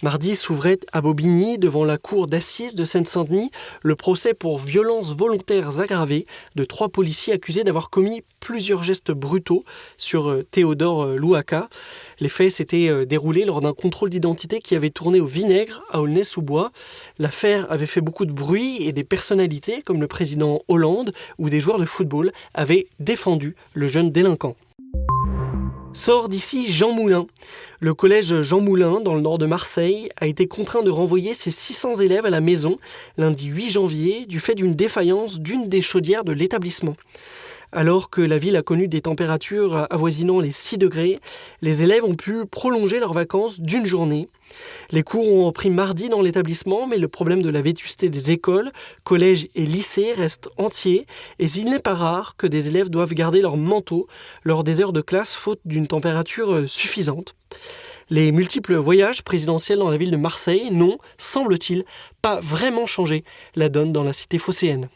Mardi 0.00 0.36
s'ouvrait 0.36 0.78
à 0.92 1.00
Bobigny, 1.00 1.58
devant 1.58 1.84
la 1.84 1.98
cour 1.98 2.28
d'assises 2.28 2.76
de 2.76 2.84
Seine-Saint-Denis, 2.84 3.50
le 3.82 3.96
procès 3.96 4.32
pour 4.32 4.60
violences 4.60 5.12
volontaires 5.12 5.80
aggravées 5.80 6.24
de 6.54 6.64
trois 6.64 6.88
policiers 6.88 7.32
accusés 7.32 7.64
d'avoir 7.64 7.90
commis 7.90 8.22
plusieurs 8.38 8.84
gestes 8.84 9.10
brutaux 9.10 9.64
sur 9.96 10.30
euh, 10.30 10.44
Théodore 10.48 11.02
euh, 11.02 11.16
Louaka. 11.16 11.68
Les 12.20 12.28
faits 12.28 12.52
s'étaient 12.52 12.88
euh, 12.88 13.06
déroulés 13.06 13.44
lors 13.44 13.60
d'un 13.60 13.72
contrôle 13.72 14.10
d'identité 14.10 14.60
qui 14.60 14.76
avait 14.76 14.90
tourné 14.90 15.18
au 15.18 15.26
vinaigre 15.26 15.82
à 15.90 16.00
Aulnay-sous-Bois. 16.00 16.70
L'affaire 17.18 17.68
avait 17.72 17.86
fait 17.86 18.00
beaucoup 18.00 18.24
de 18.24 18.32
bruit 18.32 18.76
et 18.80 18.92
des 18.92 19.04
personnalités 19.04 19.82
comme 19.82 20.00
le 20.00 20.06
président 20.06 20.62
Hollande 20.68 21.12
ou 21.38 21.50
des 21.50 21.58
joueurs 21.58 21.78
de 21.78 21.84
football 21.84 22.30
avaient 22.54 22.86
défendu 23.00 23.56
le 23.74 23.88
jeune 23.88 24.12
délinquant. 24.12 24.54
Sort 25.98 26.28
d'ici 26.28 26.68
Jean 26.68 26.92
Moulin. 26.92 27.26
Le 27.80 27.92
collège 27.92 28.40
Jean 28.42 28.60
Moulin, 28.60 29.00
dans 29.00 29.16
le 29.16 29.20
nord 29.20 29.36
de 29.36 29.46
Marseille, 29.46 30.10
a 30.16 30.28
été 30.28 30.46
contraint 30.46 30.84
de 30.84 30.90
renvoyer 30.90 31.34
ses 31.34 31.50
600 31.50 31.96
élèves 31.96 32.24
à 32.24 32.30
la 32.30 32.40
maison 32.40 32.78
lundi 33.16 33.48
8 33.48 33.70
janvier 33.70 34.24
du 34.24 34.38
fait 34.38 34.54
d'une 34.54 34.76
défaillance 34.76 35.40
d'une 35.40 35.68
des 35.68 35.82
chaudières 35.82 36.22
de 36.22 36.30
l'établissement. 36.30 36.94
Alors 37.70 38.08
que 38.08 38.22
la 38.22 38.38
ville 38.38 38.56
a 38.56 38.62
connu 38.62 38.88
des 38.88 39.02
températures 39.02 39.86
avoisinant 39.90 40.40
les 40.40 40.52
6 40.52 40.78
degrés, 40.78 41.20
les 41.60 41.82
élèves 41.82 42.04
ont 42.04 42.14
pu 42.14 42.46
prolonger 42.46 42.98
leurs 42.98 43.12
vacances 43.12 43.60
d'une 43.60 43.84
journée. 43.84 44.28
Les 44.90 45.02
cours 45.02 45.30
ont 45.30 45.44
repris 45.44 45.68
mardi 45.68 46.08
dans 46.08 46.22
l'établissement, 46.22 46.86
mais 46.86 46.96
le 46.96 47.08
problème 47.08 47.42
de 47.42 47.50
la 47.50 47.60
vétusté 47.60 48.08
des 48.08 48.30
écoles, 48.30 48.72
collèges 49.04 49.48
et 49.54 49.66
lycées 49.66 50.14
reste 50.14 50.48
entier, 50.56 51.06
et 51.38 51.44
il 51.44 51.66
n'est 51.66 51.78
pas 51.78 51.94
rare 51.94 52.36
que 52.36 52.46
des 52.46 52.68
élèves 52.68 52.88
doivent 52.88 53.12
garder 53.12 53.42
leur 53.42 53.58
manteau 53.58 54.06
lors 54.44 54.64
des 54.64 54.80
heures 54.80 54.94
de 54.94 55.02
classe 55.02 55.34
faute 55.34 55.60
d'une 55.66 55.88
température 55.88 56.66
suffisante. 56.66 57.34
Les 58.08 58.32
multiples 58.32 58.76
voyages 58.76 59.22
présidentiels 59.22 59.80
dans 59.80 59.90
la 59.90 59.98
ville 59.98 60.10
de 60.10 60.16
Marseille 60.16 60.70
n'ont, 60.70 60.96
semble-t-il, 61.18 61.84
pas 62.22 62.40
vraiment 62.40 62.86
changé 62.86 63.24
la 63.54 63.68
donne 63.68 63.92
dans 63.92 64.04
la 64.04 64.14
cité 64.14 64.38
phocéenne. 64.38 64.88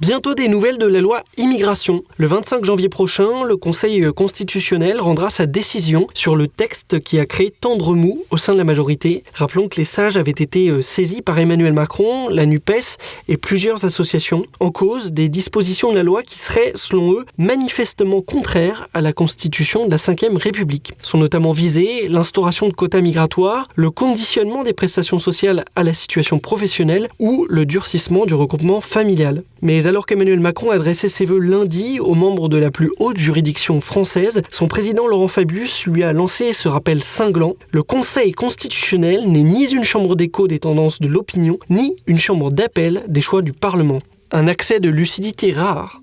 Bientôt 0.00 0.34
des 0.34 0.48
nouvelles 0.48 0.76
de 0.78 0.86
la 0.86 1.00
loi 1.00 1.22
immigration. 1.36 2.02
Le 2.16 2.26
25 2.26 2.64
janvier 2.64 2.88
prochain, 2.88 3.44
le 3.44 3.56
Conseil 3.56 4.04
constitutionnel 4.12 5.00
rendra 5.00 5.30
sa 5.30 5.46
décision 5.46 6.08
sur 6.14 6.34
le 6.34 6.48
texte 6.48 6.98
qui 6.98 7.20
a 7.20 7.26
créé 7.26 7.52
tant 7.52 7.76
de 7.76 7.82
remous 7.82 8.24
au 8.30 8.36
sein 8.36 8.54
de 8.54 8.58
la 8.58 8.64
majorité. 8.64 9.22
Rappelons 9.34 9.68
que 9.68 9.76
les 9.76 9.84
sages 9.84 10.16
avaient 10.16 10.32
été 10.32 10.68
euh, 10.68 10.82
saisis 10.82 11.22
par 11.22 11.38
Emmanuel 11.38 11.72
Macron, 11.72 12.28
la 12.28 12.44
NUPES 12.44 12.98
et 13.28 13.36
plusieurs 13.36 13.84
associations 13.84 14.42
en 14.58 14.72
cause 14.72 15.12
des 15.12 15.28
dispositions 15.28 15.90
de 15.92 15.96
la 15.96 16.02
loi 16.02 16.24
qui 16.24 16.40
seraient, 16.40 16.72
selon 16.74 17.12
eux, 17.12 17.24
manifestement 17.38 18.20
contraires 18.20 18.88
à 18.94 19.00
la 19.00 19.12
Constitution 19.12 19.86
de 19.86 19.90
la 19.92 19.96
Ve 19.96 20.36
République. 20.36 20.94
Sont 21.02 21.18
notamment 21.18 21.52
visés 21.52 22.08
l'instauration 22.08 22.68
de 22.68 22.74
quotas 22.74 23.00
migratoires, 23.00 23.68
le 23.76 23.90
conditionnement 23.90 24.64
des 24.64 24.72
prestations 24.72 25.18
sociales 25.18 25.64
à 25.76 25.84
la 25.84 25.94
situation 25.94 26.40
professionnelle 26.40 27.08
ou 27.20 27.46
le 27.48 27.64
durcissement 27.64 28.26
du 28.26 28.34
regroupement 28.34 28.80
familial. 28.80 29.44
Mais 29.62 29.83
alors 29.86 30.06
qu'Emmanuel 30.06 30.40
Macron 30.40 30.70
a 30.70 30.76
adressé 30.76 31.08
ses 31.08 31.24
vœux 31.24 31.38
lundi 31.38 32.00
aux 32.00 32.14
membres 32.14 32.48
de 32.48 32.56
la 32.56 32.70
plus 32.70 32.90
haute 32.98 33.16
juridiction 33.16 33.80
française, 33.80 34.42
son 34.50 34.68
président 34.68 35.06
Laurent 35.06 35.28
Fabius 35.28 35.86
lui 35.86 36.02
a 36.02 36.12
lancé 36.12 36.52
ce 36.52 36.68
rappel 36.68 37.02
cinglant. 37.02 37.54
Le 37.70 37.82
Conseil 37.82 38.32
constitutionnel 38.32 39.26
n'est 39.26 39.42
ni 39.42 39.70
une 39.70 39.84
chambre 39.84 40.16
d'écho 40.16 40.48
des 40.48 40.58
tendances 40.58 41.00
de 41.00 41.08
l'opinion, 41.08 41.58
ni 41.70 41.96
une 42.06 42.18
chambre 42.18 42.50
d'appel 42.50 43.02
des 43.08 43.20
choix 43.20 43.42
du 43.42 43.52
Parlement. 43.52 44.00
Un 44.32 44.48
accès 44.48 44.80
de 44.80 44.88
lucidité 44.88 45.52
rare. 45.52 46.00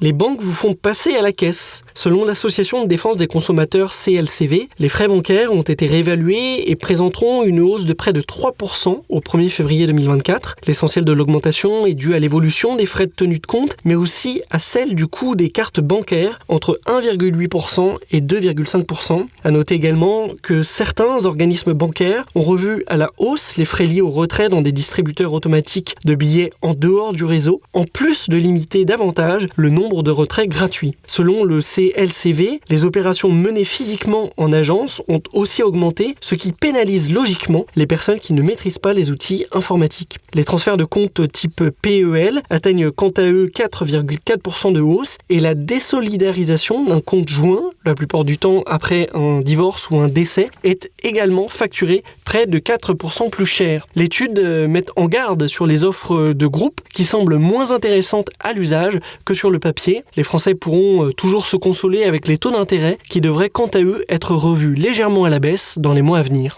Les 0.00 0.12
banques 0.12 0.40
vous 0.40 0.52
font 0.52 0.74
passer 0.74 1.16
à 1.16 1.22
la 1.22 1.32
caisse. 1.32 1.82
Selon 1.92 2.24
l'association 2.24 2.82
de 2.82 2.88
défense 2.88 3.16
des 3.16 3.26
consommateurs 3.26 3.92
CLCV, 3.92 4.68
les 4.78 4.88
frais 4.88 5.08
bancaires 5.08 5.52
ont 5.52 5.62
été 5.62 5.86
réévalués 5.86 6.70
et 6.70 6.76
présenteront 6.76 7.42
une 7.42 7.60
hausse 7.60 7.84
de 7.84 7.92
près 7.92 8.12
de 8.12 8.20
3% 8.20 9.02
au 9.08 9.20
1er 9.20 9.48
février 9.48 9.86
2024. 9.88 10.54
L'essentiel 10.68 11.04
de 11.04 11.10
l'augmentation 11.10 11.84
est 11.84 11.94
dû 11.94 12.14
à 12.14 12.20
l'évolution 12.20 12.76
des 12.76 12.86
frais 12.86 13.06
de 13.06 13.12
tenue 13.12 13.40
de 13.40 13.46
compte, 13.46 13.76
mais 13.84 13.96
aussi 13.96 14.42
à 14.50 14.60
celle 14.60 14.94
du 14.94 15.08
coût 15.08 15.34
des 15.34 15.50
cartes 15.50 15.80
bancaires 15.80 16.38
entre 16.46 16.78
1,8% 16.86 17.96
et 18.12 18.20
2,5%. 18.20 19.26
À 19.42 19.50
noter 19.50 19.74
également 19.74 20.28
que 20.42 20.62
certains 20.62 21.24
organismes 21.24 21.72
bancaires 21.72 22.24
ont 22.36 22.42
revu 22.42 22.84
à 22.86 22.96
la 22.96 23.10
hausse 23.18 23.56
les 23.56 23.64
frais 23.64 23.86
liés 23.86 24.00
au 24.00 24.10
retrait 24.10 24.48
dans 24.48 24.62
des 24.62 24.72
distributeurs 24.72 25.32
automatiques 25.32 25.96
de 26.04 26.14
billets 26.14 26.52
en 26.62 26.74
dehors 26.74 27.12
du 27.12 27.24
réseau, 27.24 27.60
en 27.72 27.82
plus 27.84 28.28
de 28.28 28.36
limiter 28.36 28.84
davantage 28.84 29.48
le 29.56 29.70
nombre 29.70 29.87
de 29.88 30.10
retraits 30.10 30.48
gratuits. 30.48 30.94
Selon 31.06 31.44
le 31.44 31.60
CLCV, 31.60 32.60
les 32.68 32.84
opérations 32.84 33.30
menées 33.30 33.64
physiquement 33.64 34.30
en 34.36 34.52
agence 34.52 35.02
ont 35.08 35.22
aussi 35.32 35.62
augmenté, 35.62 36.14
ce 36.20 36.34
qui 36.34 36.52
pénalise 36.52 37.10
logiquement 37.10 37.66
les 37.76 37.86
personnes 37.86 38.20
qui 38.20 38.32
ne 38.32 38.42
maîtrisent 38.42 38.78
pas 38.78 38.92
les 38.92 39.10
outils 39.10 39.46
informatiques. 39.52 40.18
Les 40.34 40.44
transferts 40.44 40.76
de 40.76 40.84
comptes 40.84 41.30
type 41.32 41.62
PEL 41.82 42.42
atteignent 42.50 42.90
quant 42.90 43.10
à 43.16 43.22
eux 43.22 43.50
4,4% 43.54 44.72
de 44.72 44.80
hausse 44.80 45.16
et 45.30 45.40
la 45.40 45.54
désolidarisation 45.54 46.84
d'un 46.84 47.00
compte 47.00 47.28
joint, 47.28 47.70
la 47.84 47.94
plupart 47.94 48.24
du 48.24 48.38
temps 48.38 48.62
après 48.66 49.08
un 49.14 49.40
divorce 49.40 49.90
ou 49.90 49.96
un 49.96 50.08
décès, 50.08 50.50
est 50.64 50.90
également 51.02 51.48
facturée 51.48 52.02
près 52.24 52.46
de 52.46 52.58
4% 52.58 53.30
plus 53.30 53.46
cher. 53.46 53.86
L'étude 53.94 54.38
euh, 54.38 54.68
met 54.68 54.84
en 54.96 55.06
garde 55.06 55.46
sur 55.46 55.66
les 55.66 55.84
offres 55.84 56.32
de 56.32 56.46
groupe 56.46 56.80
qui 56.92 57.04
semblent 57.04 57.38
moins 57.38 57.70
intéressantes 57.70 58.28
à 58.40 58.52
l'usage 58.52 58.98
que 59.24 59.34
sur 59.34 59.50
le 59.50 59.58
papier 59.58 59.77
les 60.16 60.22
Français 60.22 60.54
pourront 60.54 61.06
euh, 61.06 61.12
toujours 61.12 61.46
se 61.46 61.56
consoler 61.56 62.04
avec 62.04 62.26
les 62.26 62.38
taux 62.38 62.50
d'intérêt 62.50 62.98
qui 63.08 63.20
devraient 63.20 63.50
quant 63.50 63.66
à 63.68 63.80
eux 63.80 64.04
être 64.08 64.34
revus 64.34 64.74
légèrement 64.74 65.24
à 65.24 65.30
la 65.30 65.38
baisse 65.38 65.78
dans 65.78 65.92
les 65.92 66.02
mois 66.02 66.18
à 66.18 66.22
venir. 66.22 66.56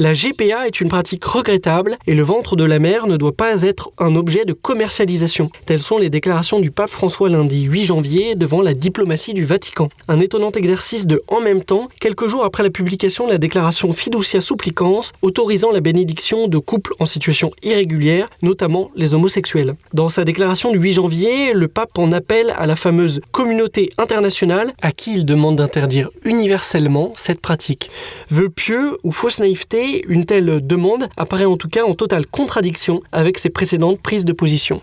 La 0.00 0.12
GPA 0.12 0.66
est 0.66 0.80
une 0.80 0.88
pratique 0.88 1.24
regrettable 1.24 1.98
et 2.08 2.14
le 2.14 2.24
ventre 2.24 2.56
de 2.56 2.64
la 2.64 2.80
mer 2.80 3.06
ne 3.06 3.16
doit 3.16 3.30
pas 3.30 3.62
être 3.62 3.92
un 3.98 4.16
objet 4.16 4.44
de 4.44 4.52
commercialisation. 4.52 5.52
Telles 5.66 5.78
sont 5.78 5.98
les 5.98 6.10
déclarations 6.10 6.58
du 6.58 6.72
pape 6.72 6.90
François 6.90 7.28
lundi 7.28 7.62
8 7.62 7.84
janvier 7.84 8.34
devant 8.34 8.60
la 8.60 8.74
diplomatie 8.74 9.34
du 9.34 9.44
Vatican. 9.44 9.90
Un 10.08 10.18
étonnant 10.18 10.50
exercice 10.50 11.06
de 11.06 11.22
en 11.28 11.40
même 11.40 11.62
temps, 11.62 11.88
quelques 12.00 12.26
jours 12.26 12.44
après 12.44 12.64
la 12.64 12.70
publication 12.70 13.26
de 13.26 13.30
la 13.30 13.38
déclaration 13.38 13.92
Fiducia 13.92 14.40
Supplicans 14.40 15.12
autorisant 15.22 15.70
la 15.70 15.80
bénédiction 15.80 16.48
de 16.48 16.58
couples 16.58 16.94
en 16.98 17.06
situation 17.06 17.52
irrégulière, 17.62 18.28
notamment 18.42 18.90
les 18.96 19.14
homosexuels. 19.14 19.76
Dans 19.92 20.08
sa 20.08 20.24
déclaration 20.24 20.72
du 20.72 20.78
8 20.78 20.94
janvier, 20.94 21.52
le 21.52 21.68
pape 21.68 21.96
en 21.98 22.10
appelle 22.10 22.52
à 22.58 22.66
la 22.66 22.74
fameuse 22.74 23.20
communauté 23.30 23.90
internationale 23.98 24.72
à 24.82 24.90
qui 24.90 25.14
il 25.14 25.24
demande 25.24 25.54
d'interdire 25.54 26.10
universellement 26.24 27.12
cette 27.14 27.40
pratique. 27.40 27.90
Vœux 28.28 28.50
pieux 28.50 28.98
ou 29.04 29.12
fausse 29.12 29.38
naïveté 29.38 29.83
une 30.08 30.24
telle 30.24 30.66
demande 30.66 31.08
apparaît 31.16 31.44
en 31.44 31.56
tout 31.56 31.68
cas 31.68 31.84
en 31.84 31.94
totale 31.94 32.26
contradiction 32.26 33.02
avec 33.12 33.38
ses 33.38 33.50
précédentes 33.50 34.00
prises 34.00 34.24
de 34.24 34.32
position. 34.32 34.80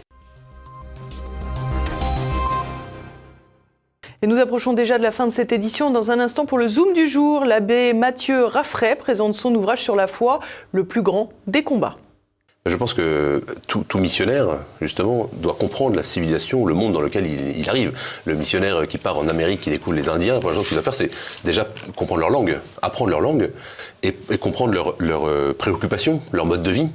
Et 4.24 4.28
nous 4.28 4.38
approchons 4.38 4.74
déjà 4.74 5.00
de 5.00 5.04
la 5.04 5.12
fin 5.12 5.26
de 5.26 5.32
cette 5.32 5.52
édition. 5.52 5.90
Dans 5.90 6.12
un 6.12 6.20
instant, 6.20 6.46
pour 6.46 6.60
le 6.60 6.68
Zoom 6.68 6.94
du 6.94 7.08
jour, 7.08 7.44
l'abbé 7.44 7.94
Mathieu 7.94 8.46
Raffray 8.46 8.96
présente 8.96 9.34
son 9.34 9.54
ouvrage 9.56 9.82
sur 9.82 9.96
la 9.96 10.06
foi, 10.06 10.42
le 10.72 10.84
plus 10.84 11.02
grand 11.02 11.30
des 11.48 11.64
combats. 11.64 11.98
Je 12.68 12.76
pense 12.76 12.94
que 12.94 13.42
tout, 13.68 13.98
missionnaire, 13.98 14.46
justement, 14.82 15.28
doit 15.34 15.56
comprendre 15.56 15.96
la 15.96 16.04
civilisation, 16.04 16.68
le 16.68 16.76
monde 16.76 16.94
dans 16.94 17.02
lequel 17.02 17.26
il, 17.26 17.68
arrive. 17.68 17.92
Le 18.26 18.36
missionnaire 18.36 18.88
qui 18.88 19.00
part 19.00 19.18
en 19.18 19.28
Amérique, 19.28 19.62
qui 19.62 19.72
découvre 19.72 19.96
les 19.96 20.10
Indiens, 20.10 20.40
par 20.40 20.52
exemple, 20.52 20.66
ce 20.66 20.70
qu'il 20.70 20.76
doit 20.76 20.84
faire, 20.84 20.94
c'est 20.94 21.10
déjà 21.44 21.66
comprendre 21.96 22.22
leur 22.22 22.30
langue, 22.30 22.60
apprendre 22.84 23.10
leur 23.10 23.22
langue 23.22 23.50
et, 24.04 24.14
comprendre 24.38 24.96
leurs 25.00 25.28
euh, 25.28 25.56
préoccupations, 25.58 26.22
leur 26.32 26.46
mode 26.46 26.62
de 26.62 26.70
vie. 26.70 26.90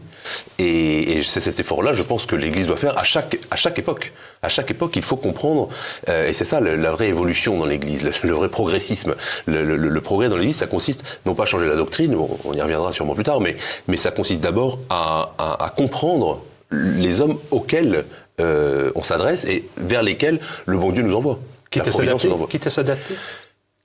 Et, 0.58 1.22
c'est 1.22 1.40
cet 1.40 1.60
effort-là, 1.60 1.92
je 1.92 2.02
pense, 2.02 2.26
que 2.26 2.36
l'Église 2.36 2.66
doit 2.66 2.76
faire 2.76 2.96
à 2.98 3.04
chaque, 3.04 3.38
à 3.50 3.56
chaque 3.56 3.78
époque. 3.78 4.12
À 4.42 4.48
chaque 4.48 4.70
époque, 4.70 4.96
il 4.96 5.02
faut 5.02 5.16
comprendre, 5.16 5.68
euh, 6.08 6.28
et 6.28 6.32
c'est 6.32 6.44
ça 6.44 6.60
la 6.60 6.90
vraie 6.90 7.08
évolution 7.08 7.58
dans 7.58 7.66
l'Église, 7.66 8.02
le, 8.22 8.32
vrai 8.32 8.48
progressisme. 8.48 9.14
Le, 9.46 10.00
progrès 10.00 10.28
dans 10.28 10.36
l'Église, 10.36 10.56
ça 10.56 10.66
consiste 10.66 11.20
non 11.26 11.34
pas 11.34 11.44
à 11.44 11.46
changer 11.46 11.66
la 11.66 11.76
doctrine, 11.76 12.14
on, 12.14 12.52
y 12.52 12.60
reviendra 12.60 12.92
sûrement 12.92 13.14
plus 13.14 13.24
tard, 13.24 13.40
mais, 13.40 13.56
mais 13.88 13.96
ça 13.96 14.10
consiste 14.10 14.42
d'abord 14.42 14.78
à, 14.90 15.72
comprendre 15.76 16.42
les 16.70 17.20
hommes 17.20 17.38
auxquels 17.50 18.04
euh, 18.40 18.90
on 18.94 19.02
s'adresse 19.02 19.44
et 19.44 19.64
vers 19.76 20.02
lesquels 20.02 20.40
le 20.66 20.78
bon 20.78 20.92
Dieu 20.92 21.02
nous 21.02 21.14
envoie. 21.14 21.38
Quitte 21.70 22.66
à 22.66 22.70
s'adapter 22.70 23.14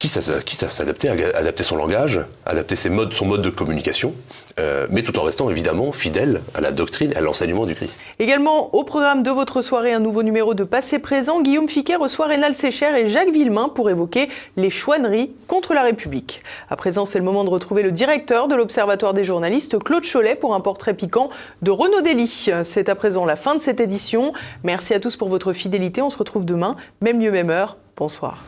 quitte 0.02 0.64
à 0.64 0.70
s'adapter, 0.70 1.10
adapter 1.10 1.64
son 1.64 1.76
langage, 1.76 2.22
adapter 2.46 2.76
ses 2.76 2.90
modes, 2.90 3.14
son 3.14 3.26
mode 3.26 3.44
de 3.44 3.50
communication, 3.52 4.16
euh, 4.60 4.88
mais 4.90 5.04
tout 5.04 5.18
en 5.20 5.24
restant 5.24 5.50
évidemment 5.50 5.92
fidèle 5.92 6.42
à 6.56 6.62
la 6.62 6.72
doctrine, 6.72 7.14
à 7.16 7.22
l'enseignement 7.22 7.68
du 7.68 7.76
Christ. 7.76 8.02
Également 8.18 8.74
au 8.74 8.84
programme 8.84 9.22
de 9.22 9.30
votre 9.30 9.62
soirée, 9.62 9.94
un 9.94 10.00
nouveau 10.00 10.24
numéro 10.24 10.56
de 10.56 10.64
Passé 10.64 10.98
Présent. 10.98 11.42
Guillaume 11.42 11.70
Fiquet 11.70 11.96
reçoit 11.96 12.26
Rénal 12.26 12.56
Sécher 12.56 12.90
et 12.98 13.08
Jacques 13.08 13.32
Villemain 13.32 13.70
pour 13.70 13.92
évoquer 13.92 14.30
les 14.58 14.72
chouanneries 14.72 15.34
contre 15.48 15.76
la 15.76 15.84
République. 15.84 16.42
À 16.72 16.76
présent, 16.76 17.06
c'est 17.06 17.20
le 17.20 17.26
moment 17.26 17.44
de 17.44 17.52
retrouver 17.52 17.84
le 17.84 17.92
directeur 17.92 18.48
de 18.48 18.56
l'Observatoire 18.56 19.14
des 19.14 19.24
journalistes, 19.24 19.78
Claude 19.84 20.04
Cholet, 20.12 20.36
pour 20.36 20.56
un 20.56 20.62
portrait 20.62 20.96
piquant 20.96 21.30
de 21.62 21.70
Renaud 21.70 22.02
Dely. 22.02 22.50
C'est 22.64 22.90
à 22.90 22.96
présent 22.96 23.26
la 23.26 23.36
fin 23.36 23.54
de 23.54 23.62
cette 23.62 23.80
édition. 23.80 24.34
Merci 24.64 24.96
à 24.96 25.00
tous 25.00 25.16
pour 25.16 25.30
votre 25.30 25.54
fidélité. 25.54 26.02
On 26.02 26.10
se 26.10 26.18
retrouve 26.18 26.46
demain, 26.46 26.76
même 27.02 27.22
lieu, 27.22 27.30
même 27.30 27.52
heure. 27.52 27.78
Bonsoir. 27.96 28.44